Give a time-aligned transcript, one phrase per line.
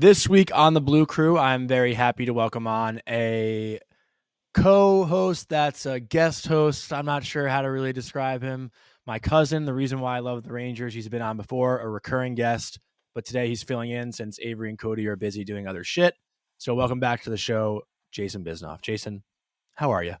[0.00, 3.80] This week on the Blew Crew, I'm very happy to welcome on a
[4.54, 6.90] co host that's a guest host.
[6.90, 8.70] I'm not sure how to really describe him.
[9.06, 12.34] My cousin, the reason why I love the Rangers, he's been on before, a recurring
[12.34, 12.78] guest,
[13.14, 16.14] but today he's filling in since Avery and Cody are busy doing other shit.
[16.56, 18.80] So, welcome back to the show, Jason Bisnoff.
[18.80, 19.22] Jason,
[19.74, 20.14] how are you?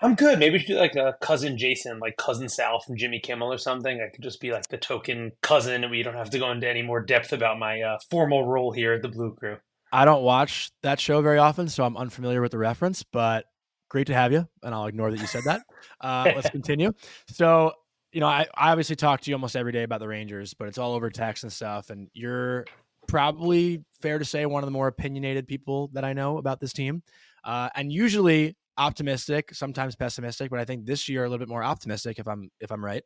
[0.00, 0.38] I'm good.
[0.38, 3.58] Maybe we should do like a cousin Jason, like cousin Sal from Jimmy Kimmel or
[3.58, 4.00] something.
[4.00, 6.68] I could just be like the token cousin, and we don't have to go into
[6.68, 9.56] any more depth about my uh, formal role here at the Blew Crew.
[9.92, 13.46] I don't watch that show very often, so I'm unfamiliar with the reference, but
[13.88, 14.46] great to have you.
[14.62, 15.62] And I'll ignore that you said that.
[16.00, 16.92] Uh, let's continue.
[17.28, 17.72] So,
[18.12, 20.68] you know, I, I obviously talk to you almost every day about the Rangers, but
[20.68, 21.88] it's all over text and stuff.
[21.88, 22.66] And you're
[23.06, 26.72] probably fair to say one of the more opinionated people that I know about this
[26.72, 27.02] team.
[27.44, 31.64] Uh, and usually optimistic, sometimes pessimistic, but I think this year a little bit more
[31.64, 33.02] optimistic if I'm if I'm right.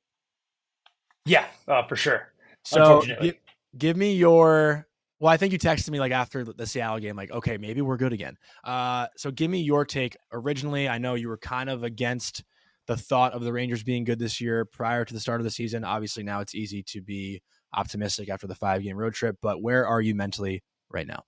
[1.27, 2.32] Yeah, uh, for sure.
[2.64, 3.32] So Unfortunately.
[3.32, 3.38] gi-
[3.77, 4.86] give me your
[5.20, 7.98] well, I think you texted me like after the Seattle game, like, okay, maybe we're
[7.98, 8.36] good again.
[8.64, 10.16] Uh, so give me your take.
[10.32, 12.42] Originally, I know you were kind of against
[12.86, 15.50] the thought of the Rangers being good this year prior to the start of the
[15.50, 15.84] season.
[15.84, 17.42] Obviously, now it's easy to be
[17.74, 21.22] optimistic after the five game road trip, but where are you mentally right now?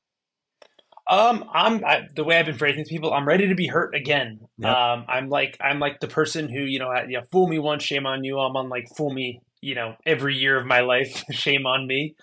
[1.13, 3.13] Um, I'm I, the way I've been phrasing people.
[3.13, 4.41] I'm ready to be hurt again.
[4.57, 4.75] Yep.
[4.75, 8.07] Um, I'm like I'm like the person who you know, yeah, fool me once, shame
[8.07, 8.39] on you.
[8.39, 12.15] I'm on like fool me, you know, every year of my life, shame on me.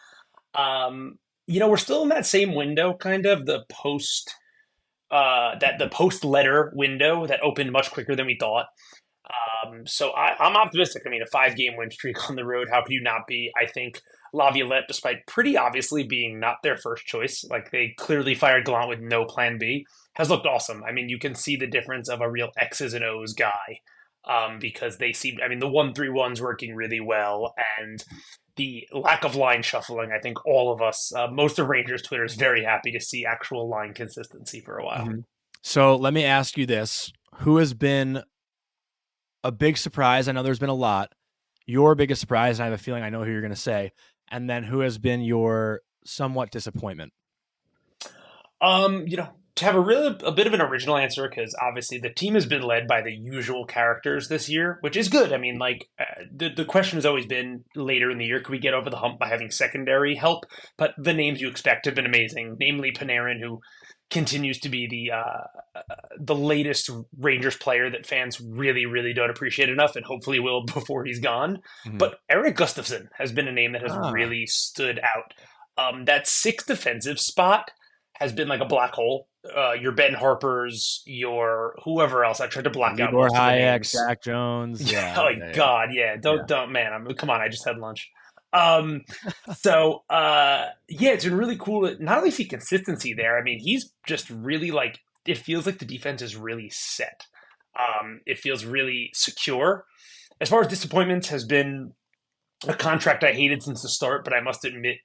[0.56, 4.34] Um, you know, we're still in that same window, kind of the post,
[5.12, 8.66] uh, that the post letter window that opened much quicker than we thought.
[9.30, 11.04] Um, so I, I'm optimistic.
[11.06, 13.52] I mean, a five game win streak on the road, how could you not be?
[13.56, 14.02] I think
[14.34, 19.00] Laviolette, despite pretty obviously being not their first choice, like they clearly fired Gallant with
[19.00, 20.84] no plan B, has looked awesome.
[20.84, 23.80] I mean, you can see the difference of a real X's and O's guy
[24.26, 28.04] um, because they seem, I mean, the one three one's working really well, and
[28.56, 30.12] the lack of line shuffling.
[30.12, 33.26] I think all of us, uh, most of Rangers Twitter is very happy to see
[33.26, 35.06] actual line consistency for a while.
[35.08, 35.24] Mhm.
[35.62, 38.24] So let me ask you this Who has been
[39.44, 40.28] a big surprise?
[40.28, 41.14] I know there's been a lot.
[41.66, 43.92] Your biggest surprise, and I have a feeling I know who you're going to say.
[44.32, 47.14] And then who has been your somewhat disappointment?
[48.62, 49.30] Um, you know,
[49.60, 52.46] to have a really a bit of an original answer because obviously the team has
[52.46, 55.34] been led by the usual characters this year, which is good.
[55.34, 58.52] I mean, like uh, the the question has always been later in the year, could
[58.52, 60.46] we get over the hump by having secondary help?
[60.78, 63.60] But the names you expect have been amazing, namely Panarin, who
[64.10, 65.82] continues to be the uh,
[66.20, 71.06] the latest Rangers player that fans really really don't appreciate enough, and hopefully will before
[71.06, 71.60] he's gone.
[71.94, 74.12] But Erik Gustafsson has been a name that has Ah.
[74.12, 75.34] really stood out.
[75.78, 77.72] Um, that sixth defensive spot
[78.14, 79.28] has been like a black hole.
[79.56, 82.42] Uh, your Ben Harpur's, your whoever else.
[82.42, 83.86] I tried to block out most of the Hajek.
[83.86, 84.82] Zach Jones.
[84.92, 85.16] Yeah.
[85.18, 85.52] oh yeah, yeah.
[85.54, 86.18] God, yeah.
[86.18, 86.44] Don't Yeah.
[86.48, 86.92] don't man.
[86.92, 87.40] I'm come on.
[87.40, 88.10] I just had lunch.
[88.54, 89.02] Um,
[89.58, 91.88] so uh, yeah, it's been really cool.
[91.88, 93.38] to Not only see consistency there.
[93.38, 95.00] I mean, he's just really like.
[95.26, 97.26] It feels like the defense is really set.
[97.78, 99.86] Um, it feels really secure.
[100.42, 101.94] As far as disappointments, has been
[102.68, 104.98] a contract I hated since the start, but I must admit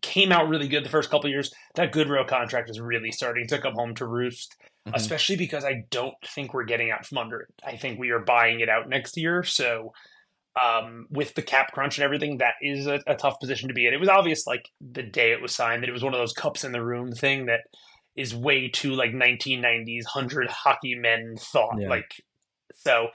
[0.00, 1.52] came out really good the first couple of years.
[1.74, 4.56] That Goodrow contract is really starting to come home to roost,
[4.88, 4.94] Mhm.
[4.94, 7.48] especially because I don't think we're getting out from under it.
[7.64, 9.42] I think we are buying it out next year.
[9.42, 9.92] So
[10.60, 13.86] um, with the cap crunch and everything, that is a, a tough position to be
[13.86, 13.94] in.
[13.94, 16.32] It was obvious, like the day it was signed, that it was one of those
[16.32, 17.60] cups in the room thing that
[18.14, 21.76] is way too like 1990s hundred hockey men thought.
[21.78, 21.88] Yeah.
[21.88, 22.10] Like
[22.74, 23.08] so.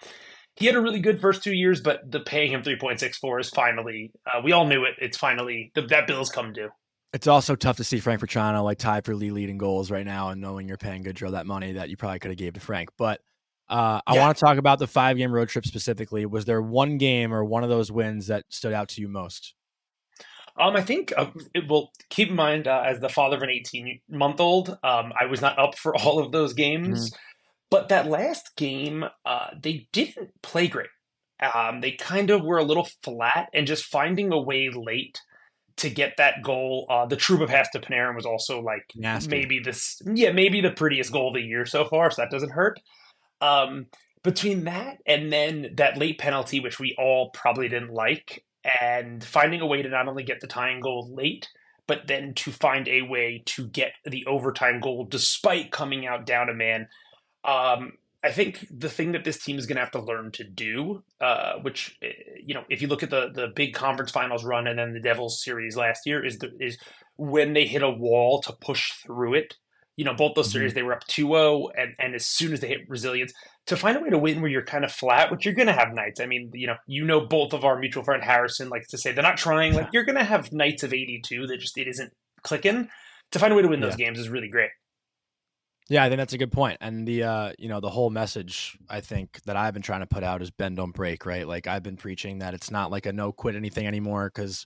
[0.56, 3.20] He had a really good first two years, but the paying him three point six
[3.20, 4.12] four is finally.
[4.26, 4.96] Uh, we all knew it.
[4.98, 6.70] It's finally the, that bill's come due.
[7.14, 10.30] It's also tough to see Frank Vatrano like tied for lead leading goals right now,
[10.30, 12.90] and knowing you're paying Goodrow that money that you probably could have gave to Frank.
[12.98, 13.22] But
[13.70, 14.22] uh, I Yeah.
[14.22, 16.26] want to talk about the five game road trip specifically.
[16.26, 19.54] Was there one game or one of those wins that stood out to you most?
[20.60, 23.50] Um, I think uh, it will keep in mind uh, as the father of an
[23.50, 27.12] 18 month old, um, I was not up for all of those games,
[27.70, 30.90] but that last game, uh, they didn't play great.
[31.54, 35.22] Um, they kind of were a little flat, and just finding a way late
[35.78, 36.88] to get that goal.
[36.90, 39.30] Uh, the Trouba pass to Panarin was also like Nasty.
[39.30, 42.50] maybe this, yeah, maybe the prettiest goal of the year so far, so that doesn't
[42.54, 42.80] hurt.
[43.42, 43.88] Um,
[44.24, 48.44] between that and then that late penalty, which we all probably didn't like,
[48.82, 51.48] and finding a way to not only get the tying goal late,
[51.88, 56.50] but then to find a way to get the overtime goal despite coming out down
[56.50, 56.88] a man.
[57.46, 57.94] Um,
[58.24, 61.04] I think the thing that this team is going to have to learn to do,
[61.22, 62.12] uh, which eh,
[62.44, 65.00] you know, if you look at the the big conference finals run and then the
[65.00, 66.78] Devils series last year, is the, is
[67.16, 69.56] when they hit a wall to push through it.
[69.98, 72.68] You know, both those series they were up 2-0, and and as soon as they
[72.68, 73.34] hit resilience,
[73.66, 75.74] to find a way to win where you're kind of flat, which you're going to
[75.74, 76.20] have nights.
[76.22, 79.12] I mean, you know, you know, both of our mutual friend Harrison likes to say
[79.12, 79.74] they're not trying.
[79.74, 82.14] Like you're going to have nights of 82 that just it isn't
[82.44, 82.90] clicking.
[83.32, 84.70] To find a way to win those games is really great.
[85.90, 86.78] Yeah, I think that's a good point.
[86.82, 90.08] And the uh, you know, the whole message I think that I've been trying to
[90.08, 91.48] put out is bend don't break, right?
[91.48, 94.66] Like I've been preaching that it's not like a no quit anything anymore cuz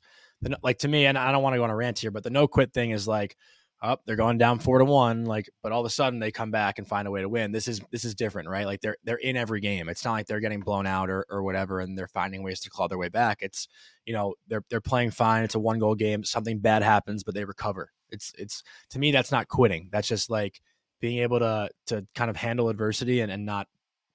[0.63, 2.31] like to me and I don't want to go on a rant here, but the
[2.31, 3.37] no quit thing is like
[3.81, 6.31] up, oh, they're going down 4 to 1 like but all of a sudden they
[6.31, 7.51] come back and find a way to win.
[7.51, 8.65] This is this is different, right?
[8.65, 9.89] Like they're they're in every game.
[9.89, 12.69] It's not like they're getting blown out or or whatever and they're finding ways to
[12.69, 13.39] claw their way back.
[13.41, 13.67] It's
[14.05, 15.43] you know, they're they're playing fine.
[15.43, 16.23] It's a one goal game.
[16.23, 17.91] Something bad happens, but they recover.
[18.09, 19.89] It's it's to me that's not quitting.
[19.91, 20.61] That's just like
[20.99, 23.67] being able to to kind of handle adversity and, and not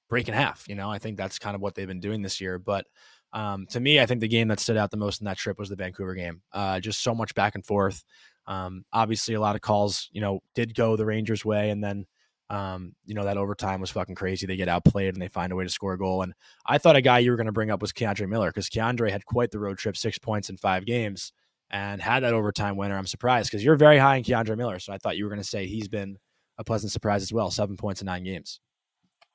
[0.09, 0.69] break in half.
[0.69, 2.59] You know, I think that's kind of what they've been doing this year.
[2.59, 2.87] But
[3.33, 5.59] um, to me, I think the game that stood out the most in that trip
[5.59, 6.43] was the Vancouver game.
[6.53, 8.05] Uh, just so much back and forth.
[8.47, 12.07] Um, obviously, a lot of calls, you know, did go the Rangers' way, and then,
[12.49, 14.47] um, you know, that overtime was fucking crazy.
[14.47, 16.23] They get outplayed and they find a way to score a goal.
[16.23, 16.33] And
[16.65, 19.11] I thought a guy you were going to bring up was K'Andre Miller because K'Andre
[19.11, 21.33] had quite the road trip, six points in five games,
[21.71, 22.97] and had that overtime winner.
[22.97, 25.43] I'm surprised because you're very high in K'Andre Miller, so I thought you were going
[25.43, 26.19] to say he's been
[26.59, 27.51] a pleasant surprise as well.
[27.51, 28.61] Seven points in nine games.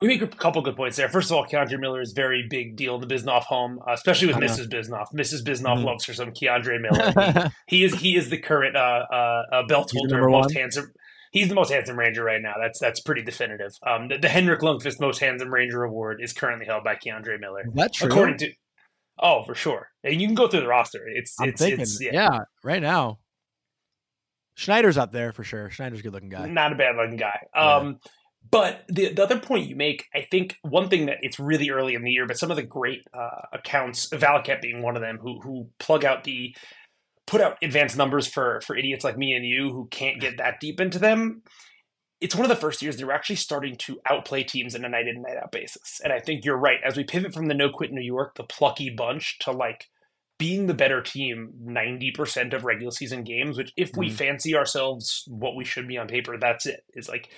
[0.02, 1.08] We make a couple good points there.
[1.08, 4.26] First of all, K'Andre Miller is very big deal in the Bisnoff home, uh, especially
[4.26, 4.68] with Mrs.
[4.68, 5.06] Bisnoff.
[5.14, 5.44] Mrs.
[5.44, 5.84] Bisnoff mm-hmm.
[5.84, 7.52] loves her some K'Andre Miller.
[7.68, 10.54] he, he, is he is the current uh, uh, uh belt holder, most one.
[10.54, 10.90] handsome.
[11.30, 12.54] He's the most handsome Ranger right now.
[12.60, 13.70] That's that's pretty definitive.
[13.86, 17.62] Um, the, the Henrik Lundqvist Most Handsome Ranger Award is currently held by K'Andre Miller.
[17.72, 18.08] That's true.
[18.08, 18.50] According to,
[19.20, 19.88] oh, for sure.
[20.02, 21.06] And you can go through the roster.
[21.06, 22.10] It's I'm it's, thinking, it's yeah.
[22.12, 22.38] yeah.
[22.64, 23.20] right now.
[24.54, 25.70] Schneider's up there for sure.
[25.70, 26.48] Schneider's a good looking guy.
[26.48, 27.46] Not a bad looking guy.
[27.54, 27.98] Um.
[28.50, 31.94] But the, the other point you make, I think one thing that it's really early
[31.94, 35.18] in the year, but some of the great uh, accounts, Valaket being one of them,
[35.18, 36.54] who who plug out the
[37.26, 40.60] put out advanced numbers for for idiots like me and you who can't get that
[40.60, 41.42] deep into them.
[42.20, 44.88] It's one of the first years they were actually starting to outplay teams in a
[44.88, 46.78] night in night out basis, and I think you're right.
[46.84, 49.88] As we pivot from the no quit New York, the plucky bunch, to like
[50.42, 54.16] being the better team 90% of regular season games, which if we mm-hmm.
[54.16, 56.80] fancy ourselves what we should be on paper, that's it.
[56.94, 57.30] It's like,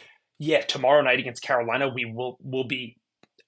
[0.44, 2.96] yeah, tomorrow night against Carolina, we will will be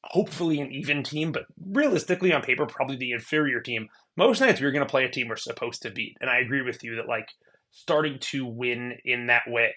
[0.05, 3.89] hopefully an even team, but realistically on paper, probably the inferior team.
[4.17, 6.17] Most nights we're gonna play a team we're supposed to beat.
[6.21, 7.29] And I agree with you that like
[7.71, 9.75] starting to win in that way,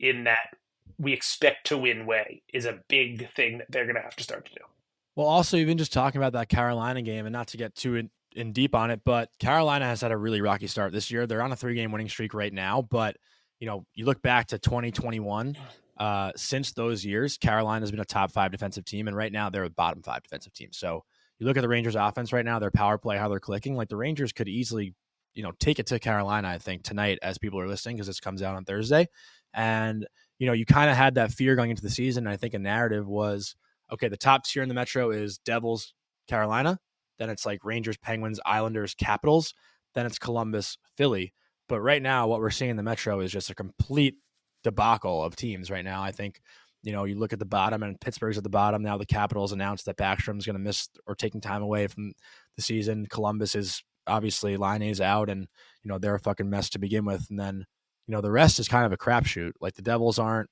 [0.00, 0.48] in that
[0.98, 4.46] we expect to win way, is a big thing that they're gonna have to start
[4.46, 4.64] to do.
[5.14, 8.10] Well, also even just talking about that Carolina game, and not to get too in,
[8.34, 11.26] in deep on it, but Carolina has had a really rocky start this year.
[11.26, 13.16] They're on a three game winning streak right now, but
[13.60, 15.56] you know, you look back to 2021.
[15.98, 19.48] Uh, since those years, Carolina has been a top five defensive team, and right now
[19.48, 20.68] they're a bottom five defensive team.
[20.72, 21.04] So
[21.38, 23.76] you look at the Rangers' offense right now; their power play, how they're clicking.
[23.76, 24.94] Like the Rangers could easily,
[25.34, 26.48] you know, take it to Carolina.
[26.48, 29.08] I think tonight, as people are listening, because this comes out on Thursday,
[29.54, 30.06] and
[30.38, 32.26] you know, you kind of had that fear going into the season.
[32.26, 33.56] I think a narrative was
[33.92, 34.08] okay.
[34.08, 35.94] The top tier in the Metro is Devils,
[36.28, 36.78] Carolina.
[37.18, 39.54] Then it's like Rangers, Penguins, Islanders, Capitals.
[39.94, 41.32] Then it's Columbus, Philly.
[41.68, 44.16] But right now, what we're seeing in the Metro is just a complete
[44.66, 46.02] debacle of teams right now.
[46.02, 46.40] I think,
[46.82, 48.82] you know, you look at the bottom and Pittsburgh's at the bottom.
[48.82, 52.12] Now the Capitals announced that Backstrom's going to miss or taking time away from
[52.56, 53.06] the season.
[53.06, 55.46] Columbus is obviously Laine's out and,
[55.82, 57.26] you know, they're a fucking mess to begin with.
[57.30, 57.64] And then,
[58.06, 59.52] you know, the rest is kind of a crapshoot.
[59.60, 60.50] Like the Devils aren't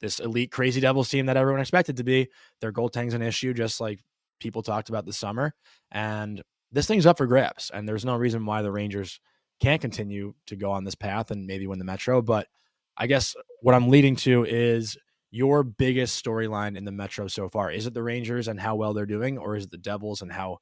[0.00, 2.28] this elite crazy Devils team that everyone expected to be.
[2.60, 4.00] Their goaltending's an issue, just like
[4.40, 5.54] people talked about this summer.
[5.90, 6.42] And
[6.72, 7.70] this thing's up for grabs.
[7.72, 9.20] And there's no reason why the Rangers
[9.60, 12.20] can't continue to go on this path and maybe win the Metro.
[12.20, 12.48] But
[12.96, 14.96] I guess what I'm leading to is
[15.30, 17.70] your biggest storyline in the Metro so far.
[17.70, 20.30] Is it the Rangers and how well they're doing, or is it the Devils and
[20.30, 20.58] how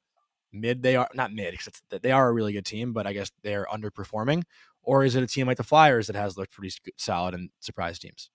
[0.51, 1.07] mid they are?
[1.13, 4.43] Not mid, because they are a really good team, but I guess they're underperforming.
[4.81, 7.99] Or is it a team like the Flyers that has looked pretty solid and surprise
[7.99, 8.29] teams?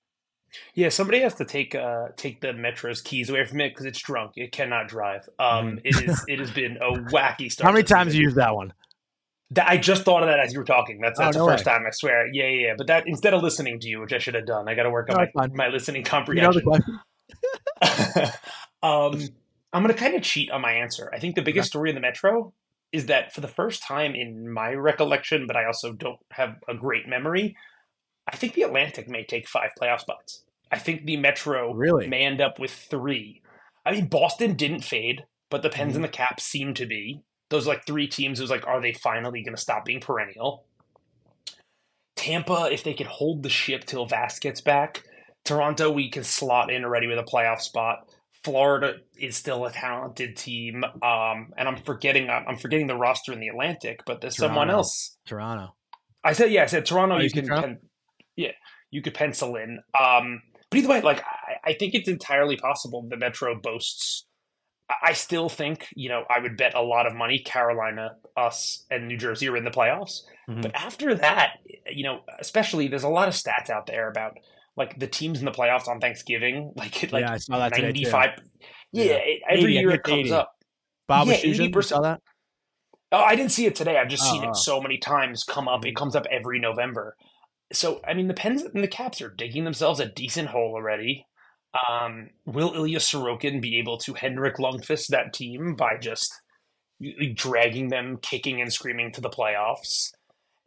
[0.75, 4.01] Yeah, somebody has to take uh, take the Metro's keys away from it because it's
[4.01, 4.33] drunk.
[4.37, 5.29] It cannot drive.
[5.39, 5.81] Um, mm.
[5.85, 6.25] it is.
[6.27, 7.67] It has been a wacky start.
[7.67, 8.73] How many times have you used that one?
[9.53, 11.01] That, I just thought of that as you were talking.
[11.01, 11.73] That's that's oh, no the first way.
[11.73, 12.27] time I swear.
[12.27, 12.75] Yeah, yeah, yeah.
[12.77, 14.91] But that instead of listening to you, which I should have done, I got to
[14.91, 16.63] work on no, my, my listening comprehension.
[16.65, 16.79] You
[17.83, 18.31] know
[18.83, 19.21] um,
[19.73, 21.11] I'm going to kind of cheat on my answer.
[21.15, 22.53] I think the biggest story in the Metro
[22.93, 26.75] is that for the first time in my recollection, but I also don't have a
[26.75, 27.57] great memory,
[28.31, 30.45] I think the Atlantic may take five playoff spots.
[30.71, 33.43] I think the Metro really may end up with three.
[33.85, 35.97] I mean, Boston didn't fade, but the Pens mm-hmm.
[35.97, 37.23] and the Caps seem to be.
[37.51, 40.67] Those like three teams, it was like, are they finally going to stop being perennial?
[42.17, 45.05] Tampa, if they could hold the ship till Vast gets back.
[45.45, 48.09] Toronto, we can slot in already with a playoff spot.
[48.45, 53.41] Florida is still a talented team, um, and I'm forgetting I'm forgetting the roster in
[53.41, 55.17] the Atlantic, but there's someone else.
[55.27, 55.75] Toronto.
[56.23, 57.17] I said yeah, I said Toronto.
[57.17, 57.79] Oh, you you can, pen,
[58.37, 58.53] yeah,
[58.91, 59.81] you could pencil in.
[60.01, 60.41] Um,
[60.71, 64.27] but either way, like I, I think it's entirely possible the Metro boasts.
[65.09, 69.07] I- still think you know I would bet a lot of money Carolina, us, and
[69.09, 70.21] New Jersey are in the playoffs.
[70.49, 70.63] Mhm.
[70.63, 71.55] But after that,
[71.91, 74.33] you know, especially there's a lot of stats out there about
[74.77, 77.73] like the teams in the playoffs on Thanksgiving, like it like yeah, I saw that
[77.75, 77.87] today.
[77.87, 78.11] ninety too.
[78.11, 78.31] five.
[78.93, 79.13] Yeah, Yeah.
[79.17, 80.33] it- every 80, year it comes 80.
[80.33, 80.53] up.
[81.07, 81.85] Bob Yeah, was 80%.
[81.85, 82.21] saw that?
[83.13, 83.97] Oh, I didn't see it today.
[83.99, 84.51] I've just seen Oh, oh.
[84.51, 85.85] it so many times come up.
[85.87, 87.17] It comes up every November.
[87.73, 91.27] So, I mean, the Pens and the Caps are digging themselves a decent hole already.
[91.89, 96.33] Um, will Ilya Sorokin be able to Henrik Lundqvist that team by just
[97.35, 100.13] dragging them, kicking and screaming to the playoffs?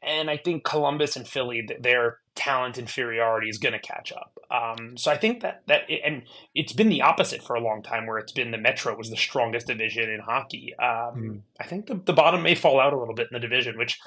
[0.03, 4.38] And I think Columbus and Philly, their talent inferiority is going to catch up.
[4.50, 6.24] Um, so I think that that and
[6.55, 9.17] it's been the opposite for a long time, where it's been the Metro was the
[9.17, 10.74] strongest division in hockey.
[10.79, 11.41] Um, Mhm.
[11.60, 14.00] I think the, the bottom may fall out a little bit in the division, which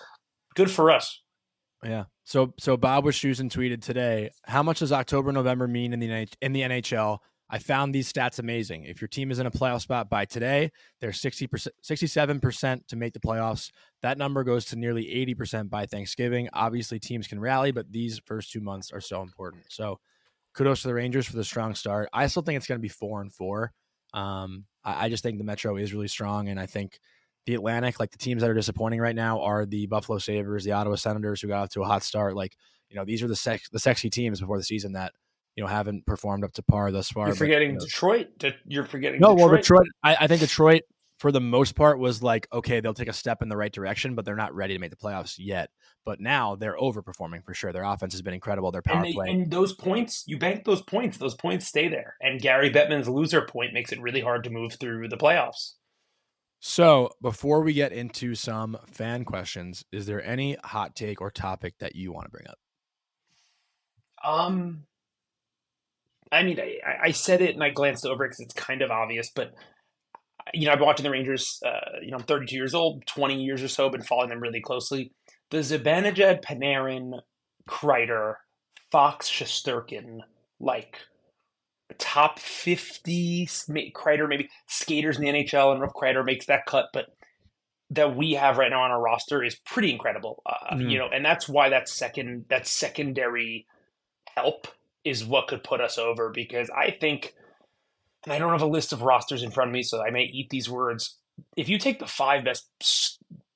[0.54, 1.20] good for us.
[1.84, 2.04] Yeah.
[2.24, 6.08] So so Bob was and tweeted today, how much does October November mean in the
[6.08, 7.18] NH- in the NHL?
[7.50, 8.84] I found these stats amazing.
[8.84, 13.12] If your team is in a playoff spot by today, they're 60% 67% to make
[13.12, 13.70] the playoffs.
[14.00, 16.48] That number goes to nearly 80% by Thanksgiving.
[16.54, 19.64] Obviously teams can rally, but these first 2 months are so important.
[19.68, 20.00] So
[20.54, 22.08] kudos to the Rangers for the strong start.
[22.12, 23.72] I still think it's going to be 4 and 4.
[24.14, 26.98] Um I, I just think the Metro is really strong and I think
[27.46, 30.72] the Atlantic, like the teams that are disappointing right now, are the Buffalo Sabres, the
[30.72, 32.34] Ottawa Senators, who got off to a hot start.
[32.34, 32.56] Like,
[32.88, 35.12] you know, these are the sex, the sexy teams before the season that
[35.56, 37.26] you know haven't performed up to par thus far.
[37.26, 38.38] You're but, forgetting you know- Detroit.
[38.38, 39.50] De- You're forgetting no, Detroit.
[39.50, 39.86] well, Detroit.
[40.02, 40.82] I, I think Detroit,
[41.18, 44.14] for the most part, was like okay, they'll take a step in the right direction,
[44.14, 45.70] but they're not ready to make the playoffs yet.
[46.04, 47.72] But now they're overperforming for sure.
[47.72, 48.70] Their offense has been incredible.
[48.70, 49.30] Their power and, they, play.
[49.30, 51.16] and those points, you bank those points.
[51.16, 52.16] Those points stay there.
[52.20, 55.74] And Gary Bettman's loser point makes it really hard to move through the playoffs.
[56.66, 61.74] So, before we get into some fan questions, is there any hot take or topic
[61.80, 62.58] that you want to bring up?
[64.24, 64.84] Um,
[66.32, 68.90] I mean, I, I said it and I glanced over it because it's kind of
[68.90, 69.52] obvious, but
[70.54, 71.60] you know, I've been watching the Rangers.
[71.62, 74.62] Uh, you know, I'm 32 years old, 20 years or so, been following them really
[74.62, 75.12] closely.
[75.50, 77.20] The Zibanejad, Panarin,
[77.68, 78.36] Kreider,
[78.90, 80.20] Fox, Shesterkin,
[80.60, 80.98] like
[81.98, 86.86] top 50 ma- Kreider maybe skaters in the NHL, and Roof Kreider makes that cut,
[86.92, 87.06] but
[87.90, 90.42] that we have right now on our roster is pretty incredible.
[90.46, 90.90] Uh, Mhm.
[90.90, 93.66] You know, and that's why that second that secondary
[94.36, 94.68] help
[95.04, 97.34] is what could put us over because I think,
[98.24, 100.22] and I don't have a list of rosters in front of me, so I may
[100.24, 101.18] eat these words.
[101.56, 102.68] If you take the five best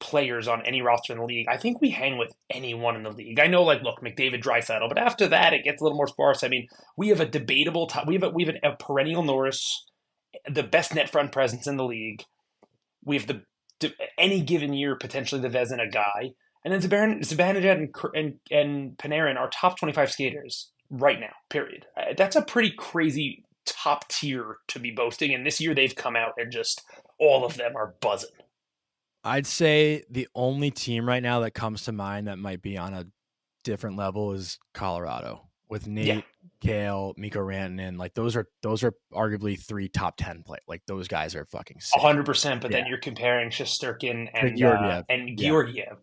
[0.00, 3.11] players on any roster in the league, I think we hang with anyone in the
[3.11, 3.40] league.
[3.40, 6.45] I know, like, look, McDavid, Draisaitl, but after that, it gets a little more sparse.
[6.45, 8.07] I mean, we have a debatable top.
[8.07, 9.85] We have a, we have a perennial Norris,
[10.49, 12.23] the best net front presence in the league.
[13.05, 13.43] We have the
[14.19, 16.33] any given year potentially the Vezina guy,
[16.64, 21.33] and then Ziban- Zibanejad and, and and Panarin are top twenty five skaters right now.
[21.49, 21.87] Period.
[21.97, 26.17] Uh, That's a pretty crazy top tier to be boasting, and this year they've come
[26.17, 26.83] out and just
[27.21, 28.31] all of them are buzzing.
[29.28, 32.94] I'd say the only team right now that comes to mind that might be on
[32.94, 33.06] a
[33.64, 36.20] different level is Colorado with Nate, Yeah.
[36.61, 37.99] Cale, Mikko Rantanen.
[37.99, 40.58] Like those are those are arguably three top ten play.
[40.66, 42.00] Like those guys are fucking sick.
[42.00, 42.62] hundred percent.
[42.62, 44.82] But then you're comparing Shesterkin and Georgiev.
[44.82, 45.52] uh, and Yeah.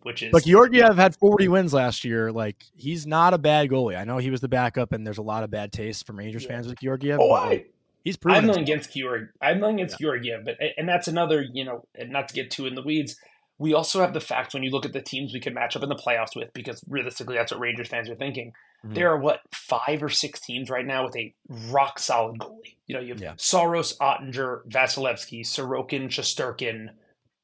[0.02, 2.32] Which is But Georgiev had 40 wins last year.
[2.32, 3.98] Like he's not a bad goalie.
[3.98, 6.44] I know he was the backup, and there's a lot of bad taste from Rangers
[6.44, 6.50] Yeah.
[6.50, 7.18] fans with Georgiev.
[7.20, 7.72] oh, but, like,
[8.06, 8.38] he's proven.
[8.38, 9.28] I'm not against Georg.
[9.42, 12.66] I'm not against Georgiev, but and that's another, you know, and not to get too
[12.66, 13.16] in the weeds.
[13.58, 15.82] We also have the fact when you look at the teams we could match up
[15.82, 18.52] in the playoffs with, because realistically, that's what Rangers fans are thinking.
[18.84, 18.94] Mhm.
[18.94, 21.34] There are what five or six teams right now with a
[21.70, 22.76] rock solid goalie.
[22.86, 23.32] You know, you have Yeah.
[23.36, 26.90] Saros, Oettinger, Vasilevskiy, Sorokin, Shesterkin.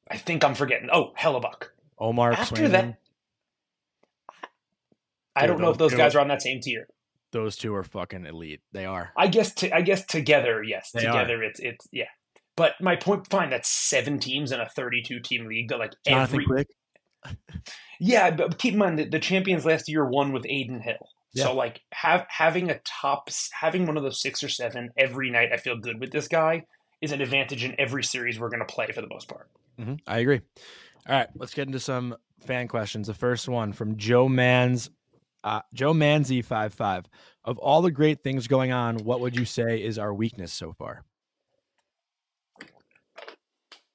[0.09, 0.89] I think I'm forgetting.
[0.93, 1.69] Oh, Hellebuyck.
[1.97, 2.97] Omar After Swayman, that-
[5.35, 6.87] I don't know if those guys are on that same tier.
[7.33, 8.61] Those two are fucking elite.
[8.71, 9.11] They are.
[9.17, 12.05] I guess to, I guess together, yes, They together it's it's yeah.
[12.55, 16.35] But my point, fine, that's seven teams in a 32 team league that like Jonathan
[16.35, 16.67] every Quick.
[17.99, 18.31] yeah.
[18.31, 21.45] But keep in mind that the champions last year won with Adin Hill, Yeah.
[21.45, 25.49] so like have having a top having one of those six or seven every night.
[25.51, 26.65] I feel good with this guy
[27.01, 29.49] is an advantage in every series we're going to play for the most part.
[29.77, 30.41] hmm I agree.
[31.09, 33.07] All right, let's get into some fan questions.
[33.07, 34.89] The first one from Joe Mans,
[35.43, 37.05] uh, Joe Manzi five five.
[37.45, 40.71] Of all the great things going on, what would you say is our weakness so
[40.71, 41.03] far?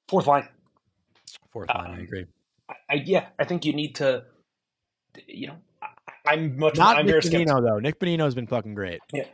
[0.07, 0.47] Fourth line.
[1.51, 2.25] Fourth line, I Um, agree.
[2.69, 4.23] I, I yeah, I think you need to,
[5.27, 6.77] you know, I, I'm much.
[6.77, 7.61] Not I'm Nick very skeptical.
[7.61, 7.79] Though.
[7.79, 8.99] Nick Bonino has been fucking great.
[9.13, 9.25] Yeah,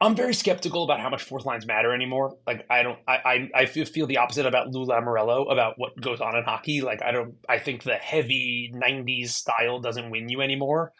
[0.00, 2.36] I'm very skeptical about how much fourth lines matter anymore.
[2.46, 6.00] Like I don't, I, I, I feel, feel the opposite about Lou Lamoriello about what
[6.00, 6.80] goes on in hockey.
[6.80, 10.92] Like I don't, I think the heavy '90s style doesn't win you anymore.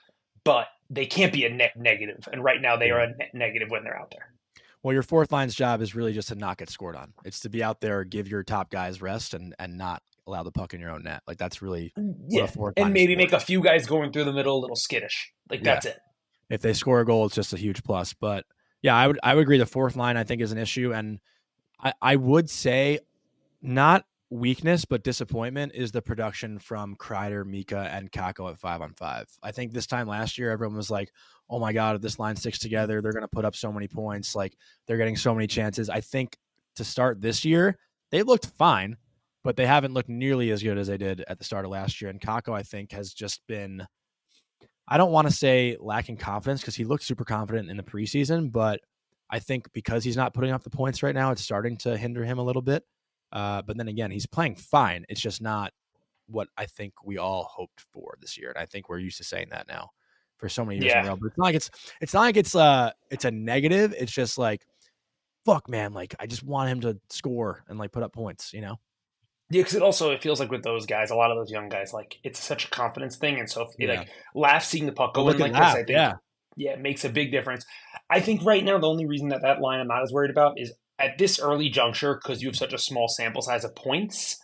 [0.44, 3.18] But they can't be a net negative, and right now they are a mm-hmm.
[3.18, 4.32] net negative when they're out there.
[4.82, 7.12] Well, your fourth line's job is really just to not get scored on.
[7.24, 10.52] It's to be out there, give your top guys rest, and and not allow the
[10.52, 11.22] puck in your own net.
[11.26, 14.32] Like that's really mm, Yeah, fourth and maybe make a few guys going through the
[14.32, 15.32] middle a little skittish.
[15.50, 15.74] Like Yeah.
[15.74, 15.98] that's it.
[16.50, 18.12] if they score a goal, it's just a huge plus.
[18.12, 18.44] But
[18.82, 21.20] yeah, I would I would agree the fourth line I think is an issue, and
[21.80, 23.00] I, I would say
[23.60, 28.94] not weakness but disappointment is the production from Kreider, Mika, and Kakko at five on
[28.94, 29.26] five.
[29.42, 31.12] I think this time last year everyone was like,
[31.50, 33.88] "Oh my god, if this line sticks together, they're going to put up so many
[33.88, 34.34] points.
[34.34, 36.38] Like they're getting so many chances." I think
[36.76, 37.78] to start this year,
[38.10, 38.96] they looked fine,
[39.44, 42.00] but they haven't looked nearly as good as they did at the start of last
[42.00, 42.10] year.
[42.10, 43.86] And Kakko, I think, has just been
[44.88, 48.50] I don't want to say lacking confidence because he looked super confident in the preseason,
[48.50, 48.80] but
[49.30, 52.24] I think because he's not putting up the points right now, it's starting to hinder
[52.24, 52.84] him a little bit.
[53.32, 55.04] Uh, but then again, he's playing fine.
[55.08, 55.72] It's just not
[56.26, 59.24] what I think we all hoped for this year, and I think we're used to
[59.24, 59.90] saying that now
[60.38, 61.04] for so many years in Yeah.
[61.04, 61.16] a row.
[61.16, 61.70] But it's not like it's
[62.00, 63.94] it's not like it's uh it's a negative.
[63.98, 64.64] It's just like
[65.44, 65.92] fuck, man.
[65.92, 68.52] Like I just want him to score and like put up points.
[68.52, 68.78] You know.
[69.50, 71.68] Yeah, because it also it feels like with those guys, a lot of those young
[71.68, 74.00] guys, like it's such a confidence thing, and so if Yeah.
[74.00, 76.14] like Laf seeing the puck go in like this, I think Yeah.
[76.56, 77.66] yeah, it makes a big difference.
[78.08, 80.58] I think right now the only reason that that line I'm not as worried about
[80.58, 84.38] is at this early juncture because you have such a small sample size of points.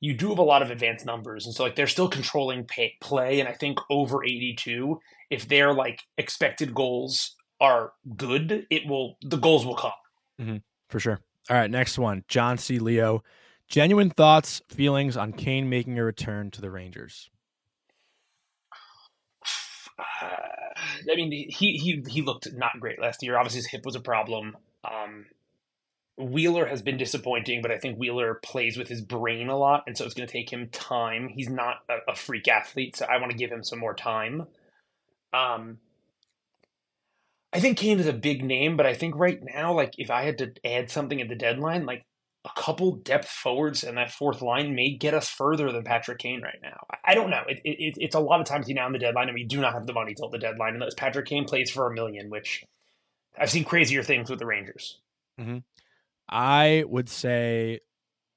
[0.00, 2.94] You do have a lot of advanced numbers, and so like they're still controlling pay,
[3.00, 3.40] play.
[3.40, 4.98] And I think over 82,
[5.30, 9.92] if their like expected goals are good, it will the goals will come.
[10.88, 11.20] For sure.
[11.48, 12.24] All right, next one.
[12.28, 12.78] John C.
[12.78, 13.22] Leo.
[13.68, 17.30] Genuine thoughts, feelings on Kane making a return to the Rangers.
[19.98, 20.02] Uh,
[21.10, 23.38] I mean, he he he looked not great last year.
[23.38, 24.56] Obviously, his hip was a problem.
[24.84, 25.26] Um,
[26.22, 29.96] Wheeler has been disappointing, but I think Wheeler plays with his brain a lot, and
[29.96, 31.28] so it's going to take him time.
[31.28, 34.46] He's not a, a freak athlete, so I want to give him some more time.
[35.32, 35.78] Um,
[37.52, 40.22] I think Kane is a big name, but I think right now, like if I
[40.24, 42.04] had to add something at the deadline, like
[42.44, 46.42] a couple depth forwards and that fourth line may get us further than Patrick Kane
[46.42, 46.86] right now.
[47.04, 47.42] I- don't know.
[47.46, 49.74] It, it, it's a lot of times now on the deadline, and we do not
[49.74, 52.64] have the money till the deadline, unless Patrick Kane plays for a million, which
[53.38, 54.98] I've seen crazier things with the Rangers.
[56.32, 57.80] I would say,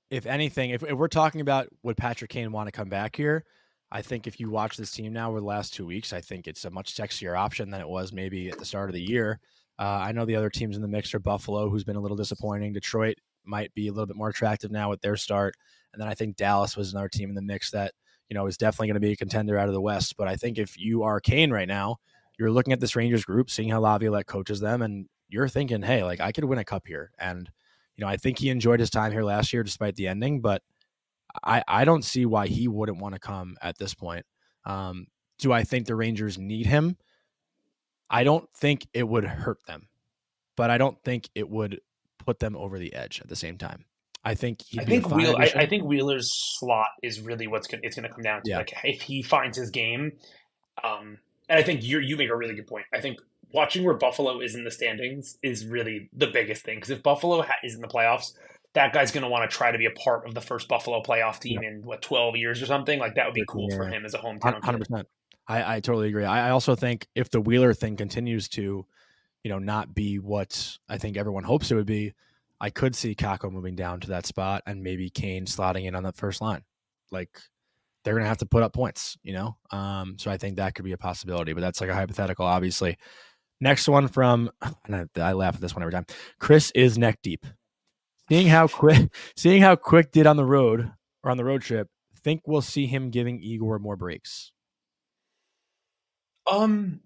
[0.09, 3.45] if anything, if, if we're talking about would Patrick Kane want to come back here,
[3.89, 6.45] I think if you watch this team now over the last two weeks, I think
[6.45, 9.39] it's a much sexier option than it was maybe at the start of the year.
[9.79, 12.17] Uh, I know the other teams in the mix are Buffalo, who's been a little
[12.17, 12.73] disappointing.
[12.73, 15.55] Detroit might be a little bit more attractive now with their start,
[15.93, 17.93] and then I think Dallas was another team in the mix that
[18.29, 20.17] you know is definitely going to be a contender out of the West.
[20.17, 21.97] But I think if you are Kane right now,
[22.37, 26.03] you're looking at this Rangers group, seeing how Laviolette coaches them, and you're thinking, hey,
[26.03, 27.49] like I could win a cup here, and
[27.97, 30.61] you know I think he enjoyed his time here last year despite the ending, but
[31.43, 34.25] I I don't see why he wouldn't want to come at this point.
[34.65, 35.07] Um,
[35.39, 36.97] do I think the Rangers need him?
[38.09, 39.87] I don't think it would hurt them,
[40.55, 41.81] but I don't think it would
[42.25, 43.85] put them over the edge at the same time.
[44.23, 45.51] I think he'd I be think Wheel, I.
[45.55, 48.49] I think Wheeler's slot is really what's gonna, it's going to come down to.
[48.49, 48.57] Yeah.
[48.57, 50.13] Like if he finds his game,
[50.83, 52.85] um, and I think you you make a really good point.
[52.91, 53.19] I think
[53.53, 57.41] watching where Buffalo is in the standings is really the biggest thing because if Buffalo
[57.41, 58.33] ha- is in the playoffs,
[58.73, 61.01] that guy's going to want to try to be a part of the first Buffalo
[61.01, 62.99] playoff team in what twelve years or something.
[62.99, 64.63] Like that would be cool for him as a hometown.
[64.63, 65.07] Hundred percent.
[65.47, 66.25] I, I totally agree.
[66.25, 68.85] I, I also think if the Wheeler thing continues to,
[69.43, 72.13] you know, not be what I think everyone hopes it would be,
[72.59, 76.03] I could see Kakko moving down to that spot and maybe Kane slotting in on
[76.03, 76.63] that first line.
[77.11, 77.29] Like
[78.03, 79.57] they're gonna have to put up points, you know.
[79.71, 82.97] Um, so I think that could be a possibility, but that's like a hypothetical, obviously.
[83.61, 84.49] Next one from,
[84.85, 86.05] and I, I laugh at this one every time.
[86.39, 87.45] Chris is neck deep.
[88.29, 90.91] Seeing how quick, seeing how quick did on the road
[91.23, 91.87] or on the road trip,
[92.23, 94.51] think we'll see him giving Igor more breaks.
[96.51, 97.01] Um,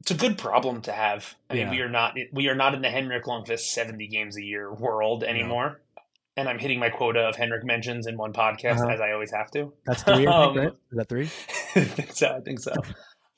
[0.00, 1.34] it's a good problem to have.
[1.50, 1.70] I mean, Yeah.
[1.70, 5.24] we are not we are not in the Henrik Lundqvist seventy games a year world
[5.24, 5.80] anymore.
[6.36, 8.88] And I'm hitting my quota of Henrik mentions in one podcast, Uh-huh.
[8.90, 9.72] as I always have to.
[9.84, 10.72] That's three, I Um, think, right?
[10.92, 11.24] Is that three?
[11.74, 12.28] I think so.
[12.36, 12.72] I think so.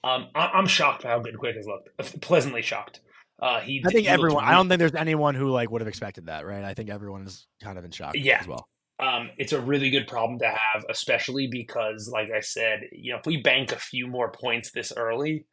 [0.03, 1.89] Um, I, I'm shocked by how good Quick has looked.
[2.21, 3.01] Pleasantly shocked.
[3.41, 3.83] Uh, he.
[3.87, 4.45] I think he everyone.
[4.45, 6.65] I don't think there's anyone who like would have expected that, right?
[6.65, 8.15] I think everyone is kind of in shock.
[8.15, 8.41] Yeah.
[8.41, 8.69] as well.
[8.99, 13.19] Um, it's a really good problem to have, especially because, like I said, you know,
[13.19, 15.47] if we bank a few more points this early,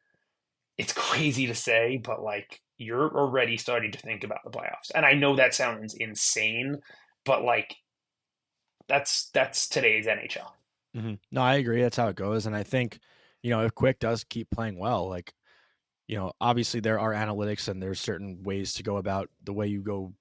[0.78, 4.92] it's crazy to say, but like you're already starting to think about the playoffs.
[4.94, 6.78] And I know that sounds insane,
[7.26, 7.76] but like
[8.88, 10.48] that's that's today's NHL.
[10.94, 11.82] hmm No, I agree.
[11.82, 13.00] That's how it goes, and I think
[13.48, 15.34] you know, if Quick does keep playing well, like,
[16.06, 19.68] you know, obviously there are analytics and there's certain ways to go about the way
[19.68, 20.12] you go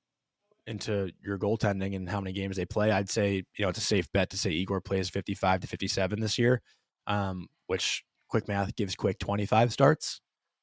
[0.69, 2.93] into your goaltending and how many games they play.
[2.93, 6.21] I'd say, you know, it's a safe bet to say Igor plays 55 to 57
[6.21, 6.62] this year,
[7.09, 10.21] um, which quick math gives Quick 25 starts.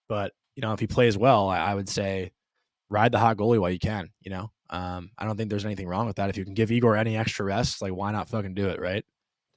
[0.08, 2.32] But, you know, if he plays well, I, I would say
[2.89, 4.52] ride the hot goalie while you can, you know?
[4.69, 6.30] Um, I don't think there's anything wrong with that.
[6.30, 9.04] If you can give Igor any extra rest, like why not fucking do it, right?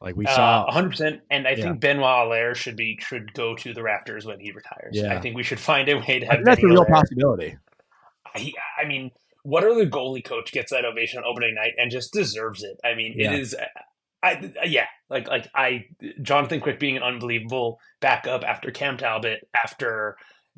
[0.00, 1.20] Like we saw, Uh, 100%.
[1.30, 1.64] And I Yeah.
[1.64, 4.90] think Benoit Allaire should be should go to the rafters when he retires.
[4.92, 5.14] Yeah.
[5.16, 6.90] I think we should find a way to have that's a real Allaire.
[6.94, 7.56] possibility.
[8.36, 9.10] He, I mean,
[9.42, 12.78] what other goalie coach gets that ovation on opening night and just deserves it?
[12.84, 13.32] I mean, Yeah.
[13.32, 13.56] it is.
[14.22, 15.84] I yeah, like like I
[16.20, 20.16] Jonathan Quick being an unbelievable backup after Cam Talbot, after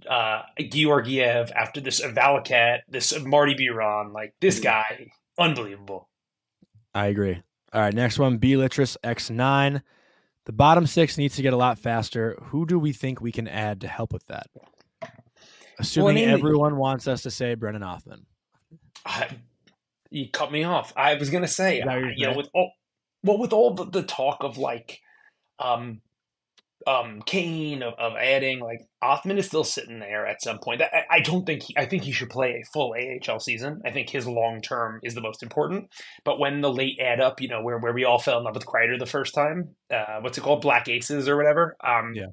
[0.09, 6.09] uh Georgiev, after this Valicat, this Marty Biron, like this guy, unbelievable.
[6.95, 7.43] I agree.
[7.73, 9.83] All right, next one, B Litris X9.
[10.47, 12.39] The bottom six needs to get a lot faster.
[12.45, 14.47] Who do we think we can add to help with that?
[15.79, 18.25] Assuming mean- everyone wants us to say Brennan Othmann.
[19.05, 19.29] I,
[20.11, 20.93] you cut me off.
[20.97, 21.85] I was gonna say, Is
[22.17, 22.73] you're know, with all
[23.23, 25.01] well, with all the, the talk of like,
[25.59, 26.01] um,
[26.89, 30.81] um, Kane of, of adding like Othmann is still sitting there at some point.
[30.81, 33.83] I, I don't think he, I think he should play a full AHL season.
[33.85, 35.91] I think his long term is the most important.
[36.25, 38.55] But when the late add up, you know, where where we all fell in love
[38.55, 41.77] with Kreider the first time, uh, what's it called, Black Aces or whatever.
[41.85, 42.29] Um, Yeah.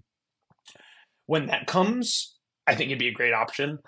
[1.25, 3.79] When that comes, I think it'd be a great option.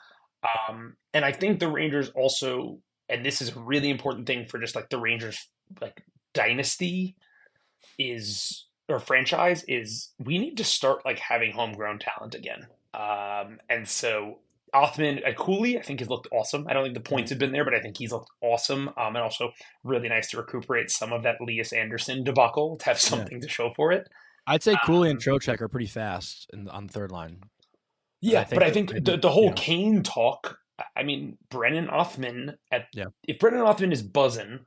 [0.43, 4.59] Um, and I think the Rangers also, and this is a really important thing for
[4.59, 5.47] just like the Rangers
[5.79, 6.03] like
[6.33, 7.15] dynasty
[7.97, 12.67] is or franchise is we need to start like having homegrown talent again.
[12.93, 14.39] Um, and so
[14.73, 16.65] Othmann Cooley, I think has looked awesome.
[16.67, 18.89] I don't think the points have been there, but I think he's looked awesome.
[18.89, 19.51] Um, and also
[19.83, 23.71] really nice to recuperate some of that Lias Andersson debacle to have something to show
[23.75, 24.07] for it.
[24.45, 27.41] I'd say Cooley and Um, Trocheck are pretty fast in, on the third line.
[28.21, 29.53] Yeah, I but I think the, the whole yeah.
[29.55, 30.57] Kane talk.
[30.95, 32.55] I mean, Brennan Othmann.
[32.71, 33.05] At Yeah.
[33.27, 34.59] if Brennan Othmann is buzzing,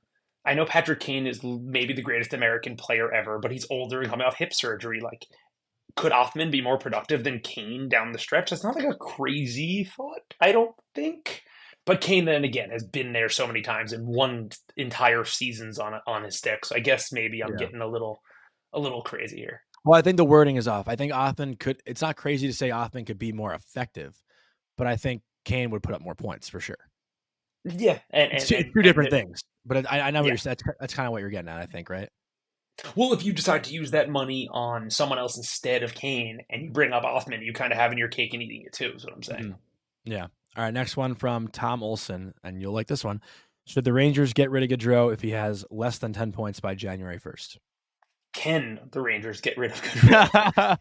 [0.44, 4.10] I know Patrick Kane is maybe the greatest American player ever, but he's older and
[4.10, 5.00] coming off hip surgery.
[5.00, 5.26] Like,
[5.96, 8.50] could Othmann be more productive than Kane down the stretch?
[8.50, 10.34] That's not like a crazy thought.
[10.40, 11.42] I don't think.
[11.86, 15.94] But Kane then again has been there so many times and won entire seasons on
[16.06, 16.64] on his stick.
[16.64, 17.58] So I guess maybe I'm Yeah.
[17.58, 18.22] getting a little
[18.72, 19.62] a little crazy here.
[19.84, 20.88] Well, I think the wording is off.
[20.88, 21.82] I think Othmann could.
[21.86, 24.14] It's not crazy to say Othmann could be more effective,
[24.76, 26.76] but I think Kane would put up more points for sure.
[27.64, 29.40] Yeah, and, It's and- two, and- two different things.
[29.66, 30.32] But I, I know what Yeah.
[30.32, 30.38] you're.
[30.38, 31.58] That's, that's kind of what you're getting at.
[31.58, 32.08] I think, right?
[32.96, 36.62] Well, if you decide to use that money on someone else instead of Kane, and
[36.62, 38.92] you bring up Othmann, you kind of having your cake and eating it too.
[38.96, 39.44] Is what I'm saying.
[39.44, 39.56] Mhm.
[40.04, 40.22] Yeah.
[40.56, 40.72] All right.
[40.72, 43.20] Next one from Tom Olson, and you'll like this one.
[43.66, 46.74] Should the Rangers get rid of Goodrow if he has less than ten points by
[46.74, 47.58] January first?
[48.32, 50.28] Can the Rangers get rid of yeah.
[50.34, 50.76] Uh,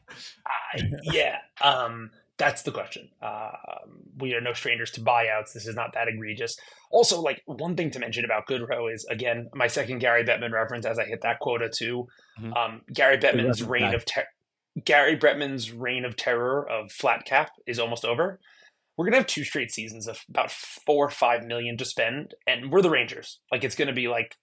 [1.03, 3.09] yeah, um, that's the question.
[3.21, 5.53] Um, we are no strangers to buyouts.
[5.53, 6.57] This is not that egregious.
[6.89, 10.85] Also, like one thing to mention about Goodrow is again my second Gary Bettman reference
[10.87, 12.07] as I hit that quota too.
[12.41, 12.55] Mhm.
[12.57, 14.27] Um, Gary Bettman's reign of ter-
[14.85, 18.39] Gary Bettman's reign of terror of flat cap is almost over.
[18.97, 22.71] We're gonna have two straight seasons of about four or five million to spend, and
[22.71, 23.39] we're the Rangers.
[23.51, 24.35] Like it's gonna be like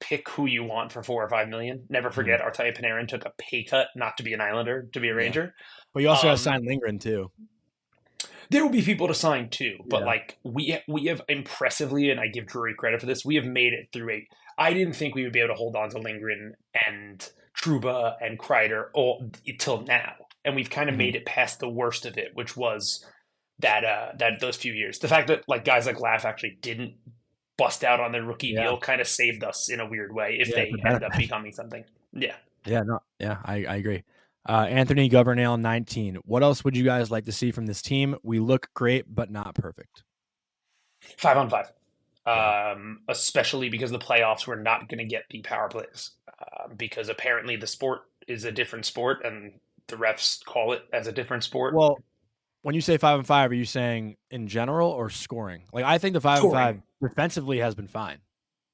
[0.00, 1.84] pick who you want for four or five million.
[1.88, 5.08] Never forget Artemi Panarin took a pay cut not to be an Islander to be
[5.08, 5.16] a Yeah.
[5.16, 5.54] Ranger
[5.92, 7.30] But you also Um, have signed Lindgren too.
[8.50, 10.06] there will be people to sign too, but Yeah.
[10.06, 13.24] like we we have impressively, and I give Drury credit for this.
[13.24, 14.28] We have made it through a.
[14.56, 16.54] I didn't think we would be able to hold on to Lindgren
[16.86, 17.28] and
[17.60, 20.98] Trouba and Kreider all till now, and we've kind of Mhm.
[20.98, 23.04] made it past the worst of it, which was
[23.58, 24.98] that uh that those few years.
[25.00, 26.94] The fact that like guys like Laf actually didn't
[27.58, 28.62] bust out on their rookie Yeah.
[28.64, 31.52] deal kind of saved us in a weird way if Yeah, they ended up becoming
[31.52, 31.84] something.
[32.12, 32.36] Yeah.
[32.64, 34.04] Yeah, no, yeah, I, I agree.
[34.48, 36.16] Uh, Anthony Governale, 19.
[36.24, 38.16] What else would you guys like to see from this team?
[38.22, 40.04] We look great, but not perfect.
[41.18, 41.70] Five on five.
[42.26, 46.10] Um, especially because the playoffs were not going to get the power plays.
[46.28, 49.52] Uh, because apparently the sport is a different sport and
[49.88, 51.74] the refs call it as a different sport.
[51.74, 51.98] Well,
[52.68, 55.62] when you say five and five, are you saying in general or scoring?
[55.72, 56.54] Like, I think the five Scoring.
[56.58, 58.18] and five defensively has been fine.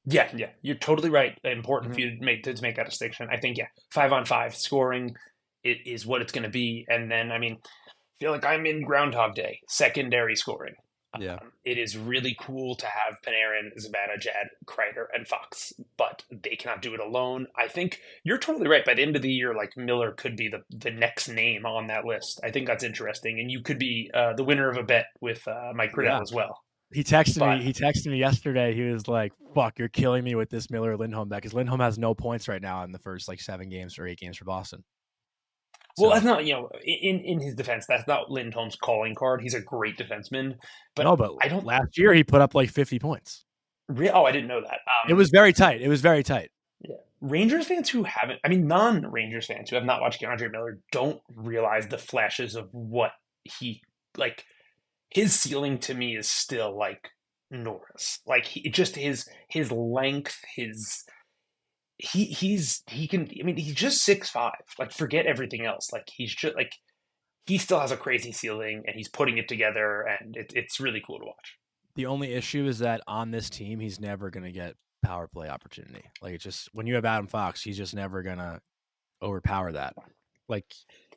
[0.04, 1.38] yeah, yeah, you're totally right.
[1.44, 1.94] Important Mhm.
[1.94, 3.28] for you to make to make that distinction.
[3.30, 5.14] I think yeah, five on five scoring
[5.62, 6.84] it is what it's going to be.
[6.88, 10.74] And then I mean, I feel like I'm in Groundhog Day, secondary scoring.
[11.20, 11.34] Yeah.
[11.34, 16.82] Um, it is really cool to have Panarin, Zibanejad, Kreider, and Fox, but they cannot
[16.82, 17.46] do it alone.
[17.56, 18.84] I think you're totally right.
[18.84, 21.86] By the end of the year, like Miller could be the, the next name on
[21.88, 22.40] that list.
[22.44, 25.46] I think that's interesting, and you could be uh, the winner of a bet with
[25.48, 26.22] uh, Mike Riddell Yeah.
[26.22, 26.60] as well.
[26.92, 27.64] He texted But- me.
[27.64, 28.74] He texted me yesterday.
[28.74, 31.98] He was like, "Fuck, you're killing me with this Miller Lindholm bet because Lindholm has
[31.98, 34.84] no points right now in the first like seven games or eight games for Boston."
[35.98, 39.42] Well, So- that's not you know in in his defense, that's not Lindholm's calling card.
[39.42, 40.56] He's a great defenseman,
[40.96, 41.64] but no, but I don't.
[41.64, 43.44] last year he put up like 50 points.
[43.88, 44.70] Re- oh, I didn't know that.
[44.72, 45.82] Um, It was very tight.
[45.82, 46.50] It was very tight.
[46.80, 46.96] Yeah.
[47.20, 50.80] Rangers fans who haven't, I mean, non Rangers fans who have not watched K'Andre Miller
[50.90, 53.12] don't realize the flashes of what
[53.44, 53.82] he
[54.16, 54.44] like.
[55.10, 57.10] His ceiling to me is still like
[57.50, 58.18] Norris.
[58.26, 61.04] Like he just his his length, his
[61.98, 63.28] he he's he can.
[63.40, 64.52] I mean, he's just six five.
[64.78, 65.92] Like forget everything else.
[65.92, 66.72] Like he's just like
[67.46, 71.02] he still has a crazy ceiling, and he's putting it together, and it, it's really
[71.06, 71.58] cool to watch.
[71.94, 75.48] The only issue is that on this team, he's never going to get power play
[75.48, 76.02] opportunity.
[76.20, 78.60] Like it's just when you have Adam Fox, he's just never going to
[79.22, 79.94] overpower that.
[80.48, 80.66] Like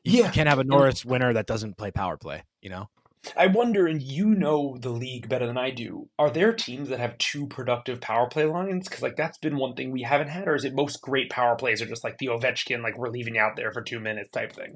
[0.03, 2.43] you Yeah, can't have a Norris winner that doesn't play power play.
[2.61, 2.89] You know,
[3.35, 6.09] I wonder, and you know the league better than I do.
[6.19, 8.87] Are there teams that have two productive power play lines?
[8.87, 11.55] Because like that's been one thing we haven't had, or is it most great power
[11.55, 14.29] plays are just like the Ovechkin, like we're leaving you out there for two minutes
[14.31, 14.75] type thing?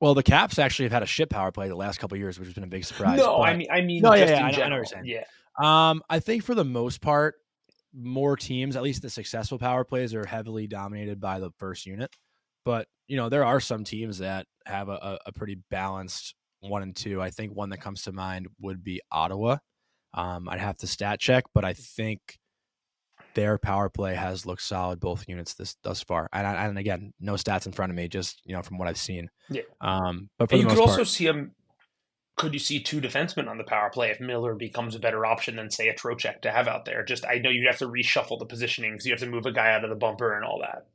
[0.00, 2.38] well, the Caps actually have had a shit power play the last couple of years,
[2.38, 3.18] which has been a big surprise.
[3.18, 4.52] no, but- I mean, I mean, No, yeah, just yeah, in I know- I know
[4.52, 4.76] what general.
[4.78, 5.24] you're saying.
[5.58, 7.34] Yeah, Um, I think for the most part,
[7.92, 12.14] more teams, at least the successful power plays, are heavily dominated by the first unit.
[12.64, 16.94] But you know, there are some teams that have a, a pretty balanced one and
[16.94, 17.20] two.
[17.22, 19.58] I think one that comes to mind would be Ottawa.
[20.14, 22.38] Um, I'd have to stat check, but I think
[23.34, 26.28] their power play has looked solid both units this thus far.
[26.32, 28.98] And, and again, no stats in front of me, just you know from what I've
[28.98, 29.28] seen.
[29.48, 29.62] Yeah.
[29.80, 31.52] Um, but you could part, also see him.
[32.36, 35.56] Could you see two defensemen on the power play if Miller becomes a better option
[35.56, 37.04] than say a Trocheck to have out there?
[37.04, 39.52] Just I know you'd have to reshuffle the positioning because you have to move a
[39.52, 40.86] guy out of the bumper and all that.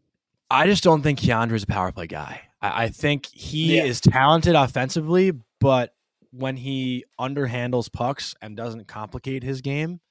[0.49, 2.41] I just don't think K'Andre's a power play guy.
[2.61, 3.83] I, I think he Yeah.
[3.85, 5.95] is talented offensively, but
[6.31, 10.01] when he underhandles pucks and doesn't complicate his game,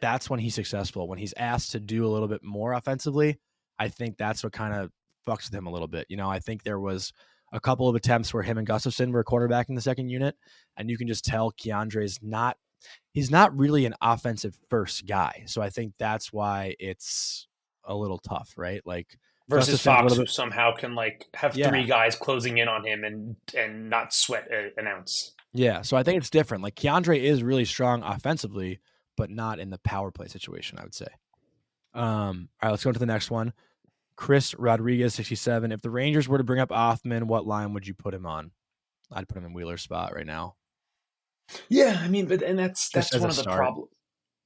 [0.00, 1.08] that's when he's successful.
[1.08, 3.38] When he's asked to do a little bit more offensively,
[3.78, 4.90] I think that's what kind of
[5.26, 6.06] fucks with him a little bit.
[6.10, 7.14] You know, I think there was
[7.52, 10.36] a couple of attempts where him and Gustafsson were quarterback in the second unit,
[10.76, 12.58] and you can just tell K'Andre's not
[13.12, 15.44] he's not really an offensive first guy.
[15.46, 17.46] So I think that's why it's
[17.84, 18.82] a little tough, right?
[18.84, 19.18] Like
[19.50, 21.68] versus Fox, who somehow can like have Yeah.
[21.68, 25.32] three guys closing in on him and and not sweat an ounce.
[25.52, 26.62] Yeah, so I think it's different.
[26.62, 28.80] Like K'Andre is really strong offensively,
[29.16, 31.08] but not in the power play situation, I would say.
[31.92, 33.52] Um, all right, let's go to the next one.
[34.14, 35.72] Chris Rodriguez, 67.
[35.72, 38.52] If the Rangers were to bring up Othmann, what line would you put him on?
[39.10, 40.54] I'd put him in Wheeler's spot right now.
[41.68, 43.88] Yeah, I mean, but and that's that's one of the problems.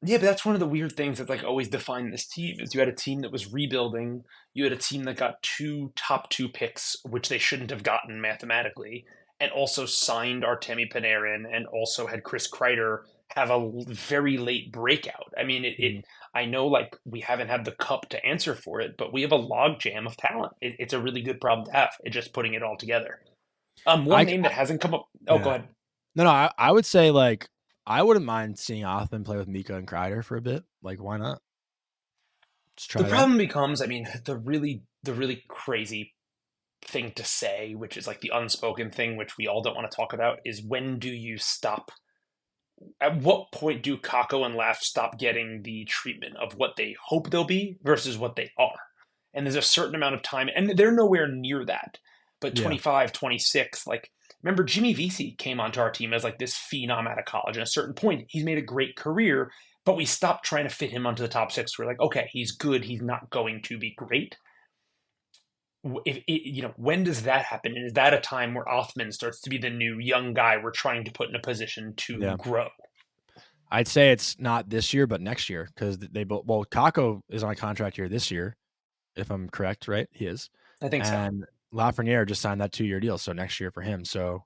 [0.05, 2.75] Yeah, but that's one of the weird things that like always defined this team is
[2.75, 4.25] you had a team that was rebuilding.
[4.53, 8.21] You had a team that got two top two picks, which they shouldn't have gotten
[8.21, 9.07] mathematically,
[9.41, 13.01] and also signed Artemi Panarin, and also had Chris Kreider
[13.35, 15.33] have a very late breakout.
[15.39, 18.81] I mean, it, it I know like we haven't had the cup to answer for
[18.81, 20.53] it, but we have a logjam of talent.
[20.61, 21.91] It, it's a really good problem to have.
[22.05, 23.21] It's just putting it all together.
[23.87, 25.07] Um, one I- name that hasn't come up.
[25.29, 25.43] Oh, Yeah.
[25.43, 25.69] go ahead.
[26.17, 27.49] No, no, I, I would say like
[27.87, 30.65] I wouldn't mind seeing Othmann play with Mika and Kreider for a bit.
[30.83, 31.41] Like, why not?
[32.77, 36.13] Just try the problem becomes i mean the really the really crazy
[36.85, 39.97] thing to say which is like the unspoken thing which we all don't want to
[39.97, 41.93] talk about is when do you stop
[43.01, 47.31] at what point do Kakko and Laf stop getting the treatment of what they hope
[47.31, 48.77] they'll be versus what they are?
[49.33, 51.99] And there's a certain amount of time, and they're nowhere near that.
[52.41, 52.65] But Yeah.
[52.65, 54.11] 25, 26, like,
[54.43, 57.57] remember Jimmy Vesey came onto our team as like this phenom out of college.
[57.57, 59.51] At a certain point, he's made a great career,
[59.85, 61.79] but we stopped trying to fit him onto the top six.
[61.79, 62.85] We're like, okay, he's good.
[62.85, 64.37] He's not going to be great.
[66.07, 67.77] If it, you know, when does that happen?
[67.77, 70.71] And is that a time where Othmann starts to be the new young guy we're
[70.71, 72.37] trying to put in a position to Yeah.
[72.39, 72.69] grow?
[73.71, 76.47] I'd say it's not this year, but next year because they both.
[76.47, 78.57] Well, Kakko is on a contract year this year,
[79.17, 80.09] if I'm correct, right?
[80.13, 80.49] He is.
[80.81, 81.31] I think so.
[81.75, 84.05] Lafreniere just signed that two year deal, so next year for him.
[84.05, 84.45] So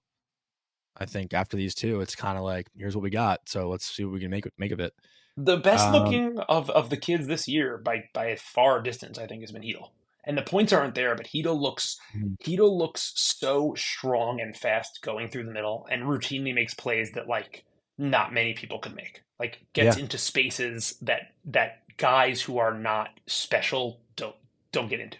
[0.96, 3.40] I think after these two, it's kind of like here's what we got.
[3.46, 4.92] So let's see what we can make make of it.
[5.36, 9.18] The best Um, looking of, of the kids this year by by a far distance,
[9.18, 9.90] I think, has been Chytil.
[10.24, 12.36] And the points aren't there, but Chytil looks Mhm.
[12.40, 17.28] Chytil looks so strong and fast going through the middle, and routinely makes plays that
[17.28, 17.64] like
[17.98, 19.22] not many people could make.
[19.38, 24.36] Like gets into spaces that that guys who are not special don't
[24.72, 25.18] don't get into.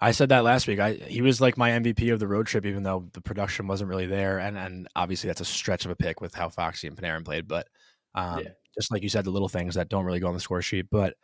[0.00, 0.80] I said that last week.
[0.80, 3.88] I he was like my MVP of the road trip, even though the production wasn't
[3.90, 6.96] really there, and and obviously that's a stretch of a pick with how Foxy and
[6.96, 7.46] Panarin played.
[7.48, 7.68] But
[8.14, 8.50] um, Yeah.
[8.74, 10.86] just like you said, the little things that don't really go on the score sheet.
[10.90, 11.14] But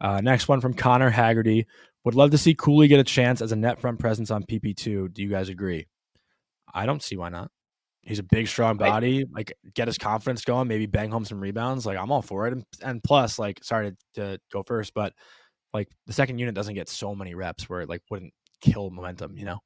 [0.00, 1.66] uh, next one from Connor Haggerty
[2.04, 4.76] would love to see Cooley get a chance as a net front presence on PP
[4.76, 5.08] two.
[5.08, 5.86] Do you guys agree?
[6.74, 7.50] I don't see why not.
[8.02, 9.24] He's a big, strong body.
[9.32, 10.68] Like get his confidence going.
[10.68, 11.86] Maybe bang home some rebounds.
[11.86, 12.52] Like I'm all for it.
[12.52, 15.12] And, and plus, like sorry to, to go first, but
[15.76, 19.36] like the second unit doesn't get so many reps where it like wouldn't kill momentum.
[19.36, 19.58] You know.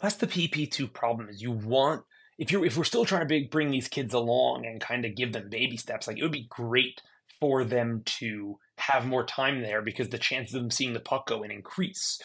[0.00, 2.02] That's the PP2 problem is you want
[2.38, 5.32] if you're if we're still trying to bring these kids along and kind of give
[5.32, 7.00] them baby steps, like it would be great
[7.40, 11.26] for them to have more time there because the chances of them seeing the puck
[11.26, 12.18] go in increase.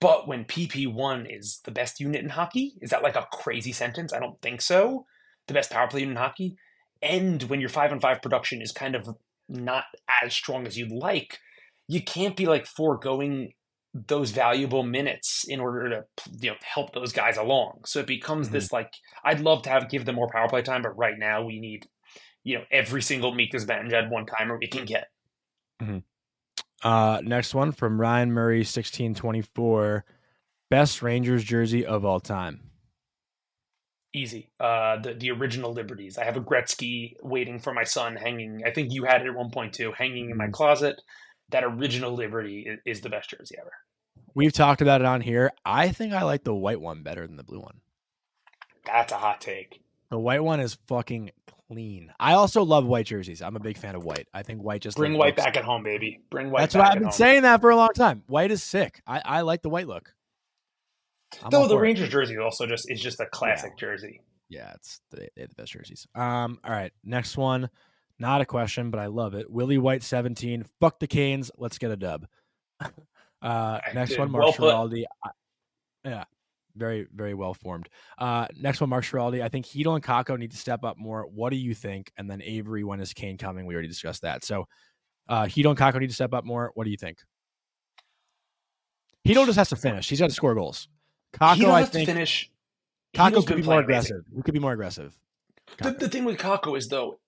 [0.00, 4.12] But when PP1 is the best unit in hockey, is that like a crazy sentence?
[4.12, 5.06] I don't think so.
[5.46, 6.56] The best power play unit in hockey.
[7.00, 9.08] And when your five on five production is kind of
[9.48, 9.84] not
[10.22, 11.38] as strong as you'd like,
[11.88, 13.52] you can't be like foregoing
[13.92, 16.04] those valuable minutes in order to
[16.40, 17.82] you know help those guys along.
[17.86, 18.52] So it becomes Mhm.
[18.52, 18.92] this like
[19.24, 21.86] I'd love to have give them more power play time, but right now we need
[22.42, 25.08] you know every single Mika Zibanejad one timer we can get.
[26.82, 30.04] Uh, next one from Ryan Murray, sixteen twenty four,
[30.70, 32.70] best Rangers jersey of all time.
[34.14, 34.50] Easy.
[34.60, 36.18] Uh, the the original Liberties.
[36.18, 38.62] I have a Gretzky waiting for my son hanging.
[38.64, 40.52] I think you had it at one point too, hanging in my Mhm.
[40.52, 41.00] closet.
[41.50, 43.72] That original Liberty is, is the best jersey ever.
[44.34, 45.52] We've talked about it on here.
[45.64, 47.80] I think I like the white one better than the blue one.
[48.84, 49.80] That's a hot take.
[50.10, 51.30] The white one is fucking
[51.68, 52.12] clean.
[52.20, 53.40] I also love white jerseys.
[53.42, 54.28] I'm a big fan of white.
[54.34, 56.20] I think white just Bring like, white looks- back at home, baby.
[56.30, 56.60] Bring white.
[56.60, 57.12] That's why I've been home.
[57.12, 58.22] saying that for a long time.
[58.26, 59.00] White is sick.
[59.06, 60.12] I, I like the white look.
[61.42, 61.88] I'm Though the for it.
[61.88, 64.20] Rangers jersey also just is just a classic jersey.
[64.48, 66.06] Yeah, it's the best jerseys.
[66.14, 67.70] Um, all right, next one.
[68.24, 69.50] Not a question, but I love it.
[69.50, 70.64] Willie White, seventeen.
[70.80, 71.50] Fuck the Canes.
[71.58, 72.26] Let's get a dub.
[73.42, 74.88] uh, next one, Mark well.
[74.88, 75.04] Schiraldi.
[76.06, 76.24] Yeah,
[76.74, 77.90] very very well formed.
[78.16, 79.42] Uh, next one, Mark Schiraldi.
[79.42, 81.26] I think Chytil and Kakko need to step up more.
[81.26, 82.12] What do you think?
[82.16, 83.66] And then Avery, when is Kane coming?
[83.66, 84.42] We already discussed that.
[84.42, 84.68] So,
[85.28, 86.70] uh, Chytil and Kakko need to step up more.
[86.72, 87.18] What do you think?
[89.28, 90.08] Chytil just has to finish.
[90.08, 90.88] He's got to score goals.
[91.34, 92.08] Kakko, I think.
[92.08, 92.50] finish.
[93.14, 94.16] Kakko could be more playing amazing.
[94.16, 94.24] aggressive.
[94.34, 95.14] He could be more aggressive.
[95.82, 97.18] The, the thing with Kakko is though,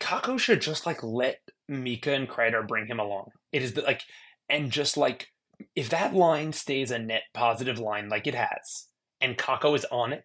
[0.00, 3.30] Kakko should just like let Mika and Kreider bring him along.
[3.52, 4.02] It is the, like,
[4.48, 5.28] and just like
[5.76, 8.88] if that line stays a net positive line like it has,
[9.20, 10.24] and Kakko is on it,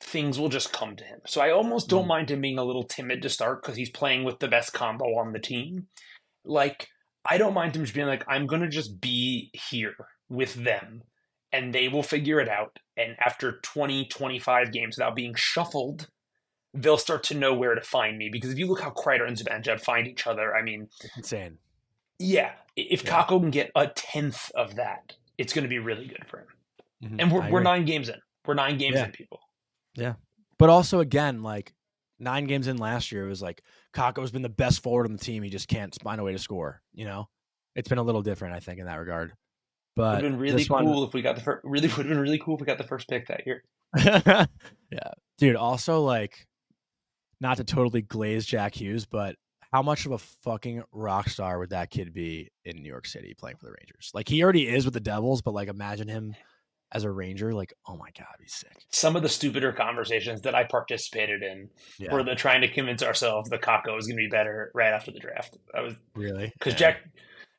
[0.00, 1.20] things will just come to him.
[1.26, 2.08] So I almost don't Mm.
[2.08, 5.16] mind him being a little timid to start because he's playing with the best combo
[5.18, 5.86] on the team.
[6.44, 6.88] Like
[7.24, 9.94] I don't mind him just being like, I'm gonna just be here
[10.28, 11.02] with them
[11.52, 12.78] and they will figure it out.
[12.96, 16.08] And after 20, 25 games without being shuffled,
[16.74, 18.28] they'll start to know where to find me.
[18.30, 21.58] Because if you look how Kreider and Zibanejad find each other, I mean, Insane.
[22.18, 23.22] yeah, if Yeah.
[23.24, 26.46] Kakko can get a tenth of that, it's going to be really good for him.
[27.04, 27.22] Mhm.
[27.22, 28.16] And we're, we're nine games in.
[28.46, 29.06] We're nine games Yeah.
[29.06, 29.40] in, people.
[29.94, 30.14] Yeah,
[30.58, 31.72] but also, again, like
[32.18, 33.62] nine games in last year, it was like
[33.94, 35.42] Kakko's been the best forward on the team.
[35.42, 36.82] He just can't find a way to score.
[36.92, 37.28] You know,
[37.76, 39.30] it's been a little different, I think, in that regard.
[39.30, 41.60] Would But have been really this one- cool if we got the first.
[41.64, 43.62] Really would have been really cool if we got the first pick that year.
[43.96, 44.46] yeah,
[45.38, 45.56] dude.
[45.56, 46.46] Also, like,
[47.40, 49.36] not to totally glaze Jack Hughes, but
[49.72, 53.34] how much of a fucking rock star would that kid be in New York City
[53.36, 54.10] playing for the Rangers?
[54.14, 56.34] Like, he already is with the Devils, but like, imagine him
[56.92, 57.52] as a Ranger.
[57.52, 58.76] Like, oh my god, he's sick.
[58.92, 63.02] Some of the stupider conversations that I participated in Yeah, were the trying to convince
[63.02, 65.56] ourselves the Kakko was going to be better right after the draft.
[65.76, 66.78] I was really because Yeah.
[66.78, 66.98] Jack,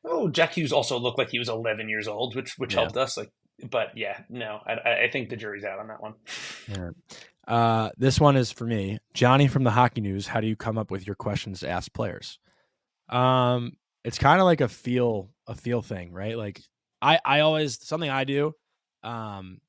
[0.06, 2.80] oh Jack Hughes also looked like he was 11 years old, which which Yeah.
[2.80, 3.18] helped us.
[3.18, 3.28] Like,
[3.70, 6.14] but yeah, no, I- I, I think the jury's out on that one.
[7.46, 10.26] Uh, this one is for me, Johnny from the Hockey News.
[10.26, 12.38] How do you come up with your questions to ask players?
[13.08, 13.72] Um,
[14.04, 16.36] it's kind of like a feel a feel thing, right?
[16.36, 16.60] Like
[17.00, 18.52] I I always something I do.
[19.02, 19.60] Um,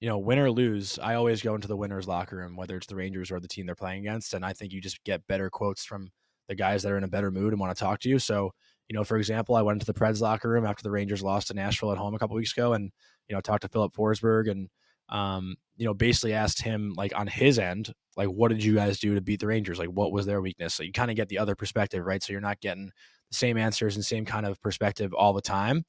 [0.00, 2.86] you know, win or lose, I always go into the winners locker room, whether it's
[2.86, 5.48] the Rangers or the team they're playing against, and I think you just get better
[5.50, 6.10] quotes from
[6.48, 8.18] the guys that are in a better mood and want to talk to you.
[8.18, 8.52] So,
[8.88, 11.48] you know, for example, I went into the Preds locker room after the Rangers lost
[11.48, 12.92] to Nashville at home a couple weeks ago, and
[13.28, 14.68] you know, talked to Filip Forsberg and
[15.08, 18.98] um, you know, basically asked him like on his end, like, what did you guys
[18.98, 19.78] do to beat the Rangers?
[19.78, 20.74] Like, what was their weakness?
[20.74, 22.22] So you kind of get the other perspective, right?
[22.22, 25.84] So you're not getting the same answers and same kind of perspective all the time.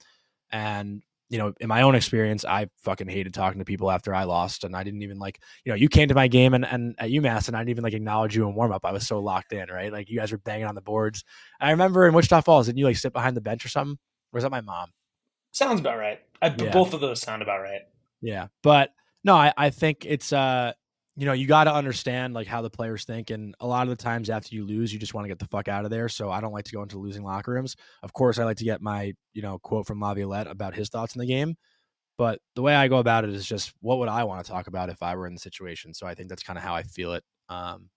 [0.51, 4.23] And you know, in my own experience, I fucking hated talking to people after I
[4.23, 6.95] lost, and I didn't even like, you know, you came to my game and, and
[6.99, 8.85] at UMass, and I didn't even like acknowledge you in warm up.
[8.85, 9.91] I was so locked in, right?
[9.91, 11.25] Like you guys were banging on the boards.
[11.59, 13.97] I remember in Wichita Falls, didn't you like sit behind the bench or something?
[14.31, 14.91] Or was that my mom?
[15.51, 16.21] Sounds about right.
[16.41, 16.71] I, Yeah.
[16.71, 17.81] Both of those sound about right.
[18.21, 18.47] Yeah.
[18.63, 18.91] But
[19.23, 20.73] no, I, I think it's uh
[21.19, 24.01] you know, you gotta understand like how the players think and a lot of the
[24.01, 26.09] times after you lose, you just want to get the fuck out of there.
[26.09, 27.75] So I don't like to go into losing locker rooms.
[28.03, 31.15] Of course I like to get my, you know, quote from Laviolette about his thoughts
[31.15, 31.55] in the game.
[32.19, 34.67] But the way I go about it is just what would I want to talk
[34.67, 35.93] about if I were in the situation.
[35.95, 37.23] So I think that's kind of how I feel it.
[37.49, 37.89] Um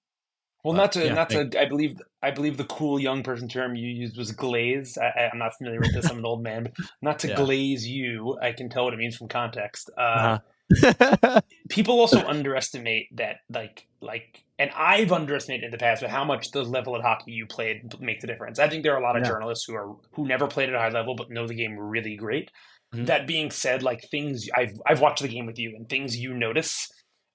[0.65, 1.61] Well, But, not to yeah, not to.
[1.61, 4.99] I believe I believe the cool young person term you used was glaze.
[4.99, 6.09] I, I'm not familiar with this.
[6.11, 6.65] I'm an old man.
[6.65, 7.37] But not to Yeah.
[7.37, 8.39] glaze you.
[8.41, 9.91] I can tell what it means from context.
[9.97, 10.39] Uh, Uh-huh.
[11.69, 16.51] People also underestimate that, like, like, and I've underestimated in the past, but how much
[16.51, 18.59] the level of hockey you played makes a difference.
[18.59, 19.31] I think there are a lot of Yeah.
[19.31, 22.17] journalists who are who never played at a high level but know the game really
[22.17, 22.51] great.
[22.95, 23.07] Mhm.
[23.07, 26.35] That being said, like things I've I've watched the game with you and things you
[26.35, 26.89] notice.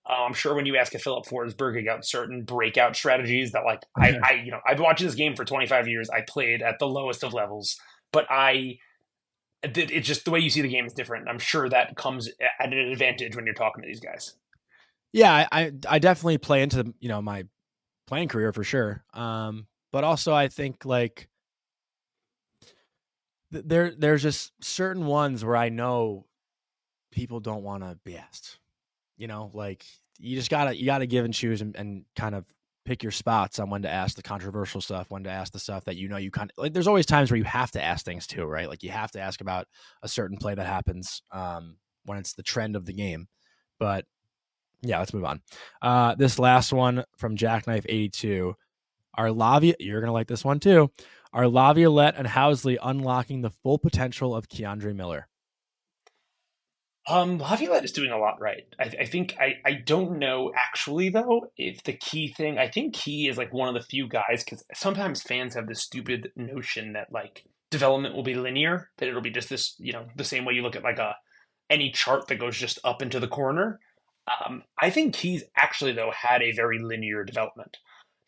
[0.07, 3.81] Uh, I'm sure when you ask a Filip Forsberg about certain breakout strategies that like
[3.97, 6.09] I, I you know I've been watching this game for 25 years.
[6.09, 7.75] I played at the lowest of levels,
[8.11, 8.77] but I
[9.75, 11.27] it's just the way you see the game is different.
[11.27, 14.35] I'm sure that comes at an advantage when you're talking to these guys.
[15.13, 17.45] Yeah, I, I definitely play into you know my
[18.07, 19.03] playing career for sure.
[19.13, 21.29] Um, but also I think like
[23.51, 26.25] th- there there's just certain ones where I know
[27.11, 28.59] people don't want to be asked.
[29.17, 29.85] You know, like
[30.19, 32.45] you just gotta you gotta give and choose and, and kind of
[32.85, 35.83] pick your spots on when to ask the controversial stuff, when to ask the stuff
[35.85, 36.73] that you know you kind of like.
[36.73, 38.69] There's always times where you have to ask things too, right?
[38.69, 39.67] Like you have to ask about
[40.01, 43.27] a certain play that happens um, when it's the trend of the game.
[43.79, 44.05] But
[44.81, 45.41] yeah, let's move on.
[45.81, 48.55] Uh, this last one from Jackknife eighty two.
[49.17, 49.75] Are Lavia?
[49.79, 50.91] You're gonna like this one too.
[51.33, 55.27] Are Laviolette and Housley unlocking the full potential of K'Andre Miller?
[57.07, 58.65] Um, is doing a lot right.
[58.79, 62.57] I, I think I, I don't know actually though if the key thing.
[62.57, 65.83] I think Key is like one of the few guys because sometimes fans have this
[65.83, 70.07] stupid notion that like development will be linear, that it'll be just this you know
[70.15, 71.15] the same way you look at like a
[71.69, 73.79] any chart that goes just up into the corner.
[74.27, 77.77] Um, I think Keys actually though had a very linear development.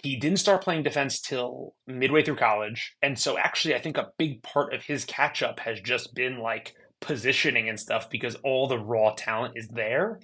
[0.03, 4.11] He didn't start playing defense till midway through college, and so actually I think a
[4.19, 8.67] big part of his catch up has just been like positioning and stuff because all
[8.67, 10.19] the raw talent is there.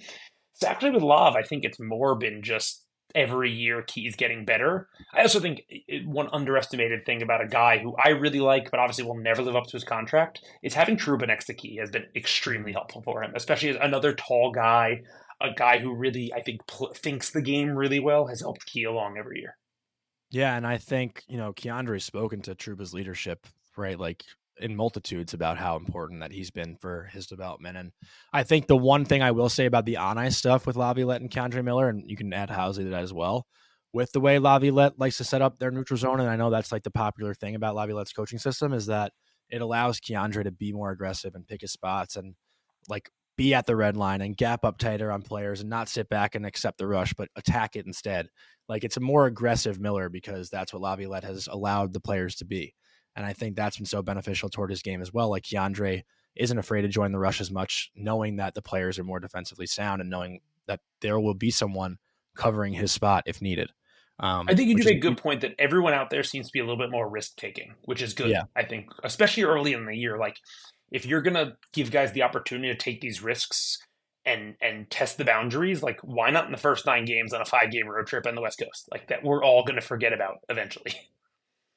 [0.54, 4.88] So actually with Laf, I think it's more been just every year Key's getting better.
[5.12, 5.62] I also think
[6.04, 9.56] one underestimated thing about a guy who I really like, but obviously will never live
[9.56, 13.22] up to his contract, is having Trouba next to Key has been extremely helpful for
[13.22, 15.02] him, especially as another tall guy,
[15.40, 18.84] a guy who really I think pl- thinks the game really well has helped Key
[18.84, 19.56] along every year.
[20.30, 23.46] Yeah, and I think you know K'Andre's spoken to Trouba's leadership,
[23.76, 23.98] right?
[23.98, 24.24] Like
[24.58, 27.76] in multitudes about how important that he's been for his development.
[27.76, 27.92] And
[28.32, 31.20] I think the one thing I will say about the on ice stuff with Laviolette
[31.20, 33.46] and K'Andre Miller, and you can add Housley to that as well,
[33.92, 36.72] with the way Laviolette likes to set up their neutral zone, and I know that's
[36.72, 39.12] like the popular thing about Laviolette's coaching system is that
[39.50, 42.34] it allows K'Andre to be more aggressive and pick his spots and
[42.88, 46.08] like be at the red line and gap up tighter on players and not sit
[46.08, 48.28] back and accept the rush, but attack it instead.
[48.68, 52.44] Like it's a more aggressive Miller because that's what Laviolette has allowed the players to
[52.44, 52.74] be.
[53.16, 55.30] And I think that's been so beneficial toward his game as well.
[55.30, 56.02] Like K'Andre
[56.36, 59.66] isn't afraid to join the rush as much, knowing that the players are more defensively
[59.66, 61.98] sound and knowing that there will be someone
[62.34, 63.70] covering his spot if needed.
[64.20, 66.52] Um, I think you do make a good point that everyone out there seems to
[66.52, 68.30] be a little bit more risk taking, which is good.
[68.30, 68.44] Yeah.
[68.54, 70.36] I think, especially early in the year, like
[70.92, 73.78] if you're gonna give guys the opportunity to take these risks
[74.24, 77.44] and and test the boundaries, like why not in the first nine games on a
[77.44, 80.38] five game road trip on the West Coast, like that we're all gonna forget about
[80.48, 80.94] eventually.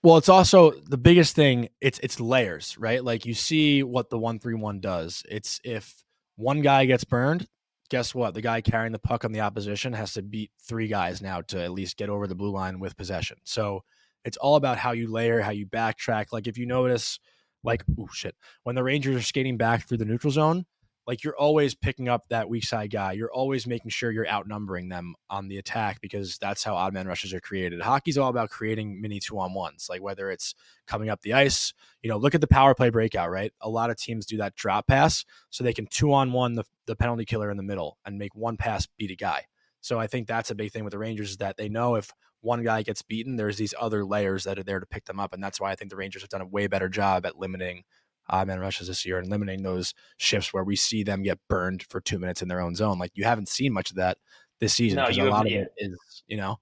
[0.04, 1.70] Well, it's also the biggest thing.
[1.82, 3.04] It's it's layers, right?
[3.04, 5.24] Like you see what the one three one does.
[5.30, 6.04] It's if
[6.36, 7.48] one guy gets burned,
[7.90, 8.34] guess what?
[8.34, 11.62] The guy carrying the puck on the opposition has to beat three guys now to
[11.64, 13.38] at least get over the blue line with possession.
[13.44, 13.84] So
[14.24, 16.28] it's all about how you layer, how you backtrack.
[16.32, 17.20] Like if you notice,
[17.64, 20.66] like oh shit, when the Rangers are skating back through the neutral zone,
[21.08, 23.14] like you're always picking up that weak side guy.
[23.14, 27.08] You're always making sure you're outnumbering them on the attack because that's how odd man
[27.08, 27.82] rushes are created.
[27.82, 30.54] Hockey's all about creating mini two on ones, like whether it's
[30.86, 33.54] coming up the ice, you know, look at the power play breakout, right?
[33.62, 36.66] A lot of teams do that drop pass so they can two on one the,
[36.86, 39.46] the penalty killer in the middle and make one pass beat a guy.
[39.80, 42.12] So I think that's a big thing with the Rangers is that they know if
[42.42, 45.34] one guy gets beaten, there's these other layers that are there to pick them up.
[45.34, 47.84] And that's why I think the Rangers have done a way better job at limiting
[48.30, 51.84] odd man rushes this year and limiting those shifts where we see them get burned
[51.90, 53.00] for two minutes in their own zone.
[53.00, 54.18] Like you haven't seen much of that
[54.60, 56.58] this season No, you a lot of it is, you know,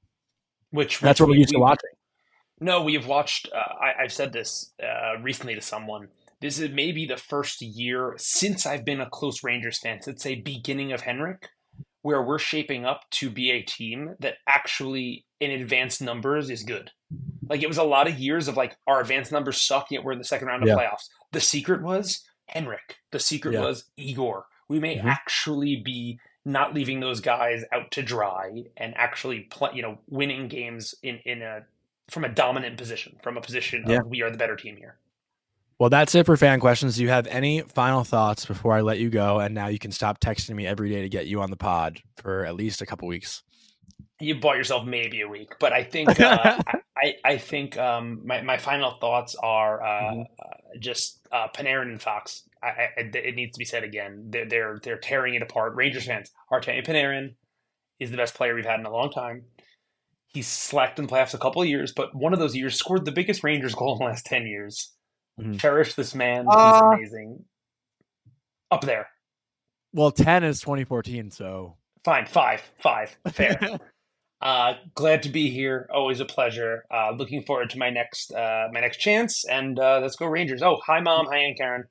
[0.72, 1.90] Which that's what we're we- used to we- watching.
[2.62, 3.50] No, we have watched.
[3.54, 6.08] Uh, I, I've said this uh, recently to someone.
[6.40, 10.36] This is maybe the first year since I've been a close Rangers fan, since say
[10.36, 11.50] beginning of Henrik,
[12.02, 16.92] where we're shaping up to be a team that actually in advanced numbers is good.
[17.50, 20.14] Like it was a lot of years of like our advanced numbers suck, yet we're
[20.14, 20.76] in the second round of Yeah.
[20.76, 21.10] playoffs.
[21.36, 22.96] The secret was Henrik.
[23.12, 23.60] The secret Yeah.
[23.62, 24.46] was Igor.
[24.70, 25.04] We may Mhm.
[25.04, 30.48] actually be not leaving those guys out to dry and actually play, you know, winning
[30.48, 31.66] games in in a
[32.10, 33.98] from a dominant position, from a position Yeah.
[33.98, 34.98] of we are the better team here.
[35.78, 36.96] Well, that's it for fan questions.
[36.96, 39.40] Do you have any final thoughts before I let you go?
[39.42, 42.00] And now you can stop texting me every day to get you on the pod
[42.16, 43.44] for at least a couple weeks.
[44.22, 46.62] You bought yourself maybe a week, but I think uh,
[47.06, 50.26] I I think um, my my final thoughts are uh, Mhm.
[50.40, 52.44] uh, just uh, Panarin and Fox.
[52.64, 54.26] I, I, it needs to be said again.
[54.30, 55.76] They're they're they're tearing it apart.
[55.76, 57.36] Rangers fans, Artemi Panarin
[58.00, 59.44] is the best player we've had in a long time.
[60.28, 63.06] He's slacked in the playoffs a couple of years, but one of those years scored
[63.06, 64.92] the biggest Rangers goal in the last ten years.
[65.40, 65.60] Mhm.
[65.60, 66.46] Cherish this man.
[66.50, 67.46] Uh, He's amazing.
[68.72, 69.08] up there.
[69.94, 73.58] Well, 10 is 2014, so Fine, five, five, fair.
[74.42, 75.88] uh, glad to be here.
[75.94, 76.86] Always a pleasure.
[76.92, 79.46] Uh, looking forward to my next uh, my next chance.
[79.46, 80.62] And uh, let's go Rangers.
[80.62, 81.86] Oh, hi mom, hi Aunt Karen.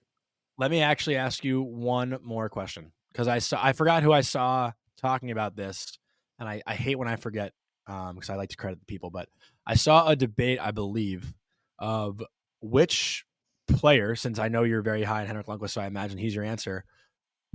[0.58, 4.20] let me actually ask you one more question because I saw I forgot who I
[4.20, 5.98] saw talking about this,
[6.38, 7.52] and I, I hate when I forget
[7.86, 9.10] um because I like to credit the people.
[9.10, 9.28] But
[9.66, 11.34] I saw a debate, I believe,
[11.78, 12.22] of
[12.60, 13.24] which
[13.66, 16.44] player, since I know you're very high on Henrik Lundqvist, so I imagine he's your
[16.44, 16.84] answer.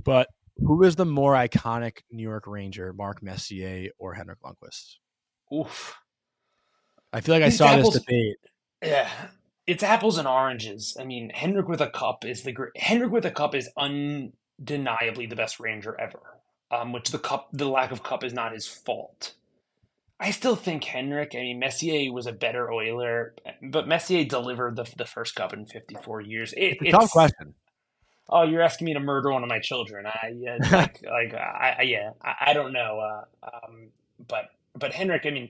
[0.04, 0.28] But
[0.62, 4.95] who is the more iconic New York Ranger, Mark Messier or Henrik Lundqvist?
[5.53, 5.95] Oof.
[7.12, 8.38] I feel like I saw apples- this debate.
[8.84, 9.10] Yeah,
[9.68, 10.95] it's apples and oranges.
[10.99, 12.72] I mean, Henrik with a cup is the great.
[12.78, 16.20] Henrik with a cup is undeniably the best Ranger ever.
[16.72, 19.34] Um, which the cup, the lack of cup, is not his fault.
[20.20, 21.34] I still think Henrik.
[21.34, 25.66] I mean, Messier was a better Oiler, but Messier delivered the the first cup in
[25.66, 26.53] fifty four years.
[26.53, 27.55] It, It's a tough question.
[28.30, 30.06] Oh, you're asking me to murder one of my children?
[30.06, 33.00] I yeah, like like I, I yeah, I, I don't know.
[33.00, 33.90] Uh, um,
[34.28, 35.50] but but Henrik, I mean,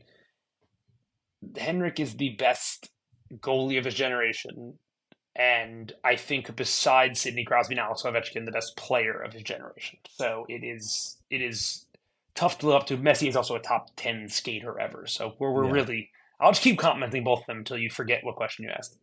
[1.57, 2.89] Henrik is the best
[3.37, 4.77] goalie of his generation,
[5.35, 9.99] and I think besides Sidney Crosby and Alex Ovechkin, the best player of his generation.
[10.09, 11.85] So it is it is
[12.35, 12.97] tough to live up to.
[12.97, 15.07] Messi is also a top ten skater ever.
[15.07, 15.71] So we're we're Yeah.
[15.71, 16.11] really.
[16.39, 18.97] I'll just keep complimenting both of them until you forget what question you asked.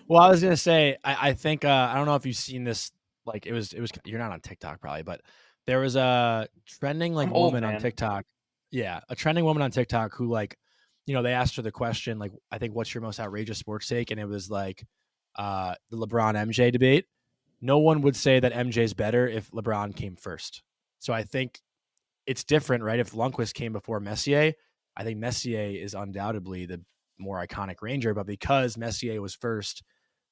[0.08, 2.64] well, I was gonna say, I, I think uh, I don't know if you've seen
[2.64, 2.92] this.
[3.24, 3.90] Like it was, it was.
[4.04, 5.22] You're not on TikTok probably, but
[5.66, 7.80] there was a trending like I'm old, woman on.
[7.80, 8.24] TikTok.
[8.70, 10.56] Yeah, a trending woman on TikTok who like,
[11.06, 13.88] you know, they asked her the question like, I think, what's your most outrageous sports
[13.88, 14.84] take, and it was like,
[15.36, 17.06] uh, the LeBron MJ debate.
[17.60, 20.62] No one would say that MJ's better if LeBron came first.
[20.98, 21.60] So I think
[22.26, 22.98] it's different, right?
[22.98, 24.52] If Lundqvist came before Messier,
[24.96, 26.80] I think Messier is undoubtedly the
[27.18, 29.82] more iconic Ranger, but because Messier was first,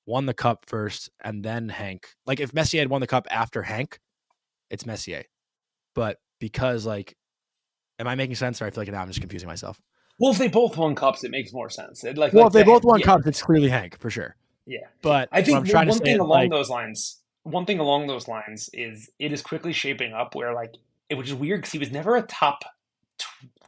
[0.06, 2.08] won the cup first, and then Hank.
[2.26, 4.00] Like if Messier had won the cup after Hank,
[4.70, 5.24] it's Messier.
[5.94, 7.16] But because like,
[7.98, 8.60] am I making sense?
[8.60, 9.80] Or I feel like now I'm just confusing myself.
[10.18, 12.04] Well, if they both won cups, it makes more sense.
[12.04, 14.10] It, like, Well, like if they the- both won yeah, cups, it's clearly Hank for
[14.10, 14.36] sure.
[14.66, 17.20] Yeah, But I think one thing along like, those lines.
[17.42, 20.76] One thing along those lines is it is quickly shaping up where like
[21.10, 22.64] it which is weird because he was never a top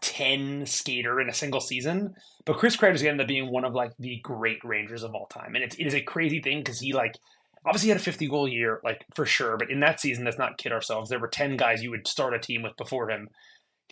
[0.01, 3.65] t- ten skater in a single season, but Chris Kreider's gonna end up being one
[3.65, 6.59] of like the great Rangers of all time, and it's it is a crazy thing
[6.61, 7.17] because he like
[7.65, 10.57] obviously had a 50 goal year like for sure, but in that season, let's not
[10.59, 11.11] kid ourselves.
[11.11, 13.29] There were 10 guys you would start a team with before him.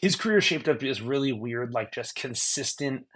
[0.00, 3.06] His career shaped up as really weird, like just consistent,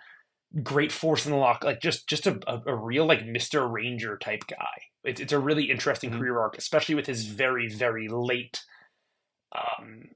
[0.62, 4.16] great force in the lock, like just just a, a, a real like Mister Ranger
[4.18, 4.66] type guy.
[5.04, 6.18] It's it's a really interesting Mhm.
[6.18, 8.60] career arc, especially with his very very late
[9.56, 10.08] um,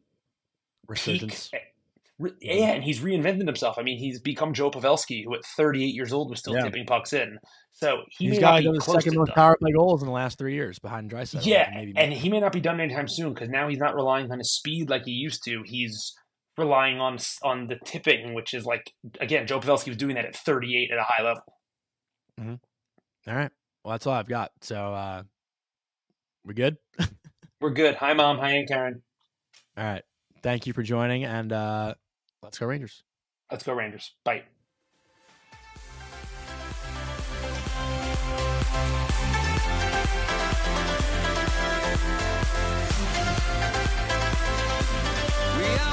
[0.89, 1.49] resurgence.
[1.49, 1.61] peak.
[2.19, 3.77] Re- Yeah, and he's reinvented himself.
[3.79, 6.63] I mean, he's become Joe Pavelski, who at 38 years old was still Yeah.
[6.65, 7.39] tipping pucks in.
[7.73, 10.07] So he He's may got not like, be the second most power play goals in
[10.07, 11.45] the last three years behind Draisaitl.
[11.45, 14.31] Yeah, maybe and he may not be done anytime soon because now he's not relying
[14.31, 15.63] on his speed like he used to.
[15.65, 16.13] He's
[16.59, 20.37] relying on on the tipping, which is like again, Joe Pavelski was doing that at
[20.37, 21.43] 38 at a high level.
[22.39, 23.51] all right.
[23.85, 24.51] Well, that's all I've got.
[24.61, 25.23] So uh
[26.45, 26.77] we good?
[27.61, 27.95] We're good.
[27.97, 28.39] Hi, mom.
[28.39, 29.03] Hi, Aunt Karen.
[29.79, 30.03] All right.
[30.43, 31.95] Thank you for joining, and uh
[32.43, 33.03] let's go Rangers.
[33.51, 34.12] Let's go Rangers.
[34.24, 34.43] Bye.
[45.59, 45.93] We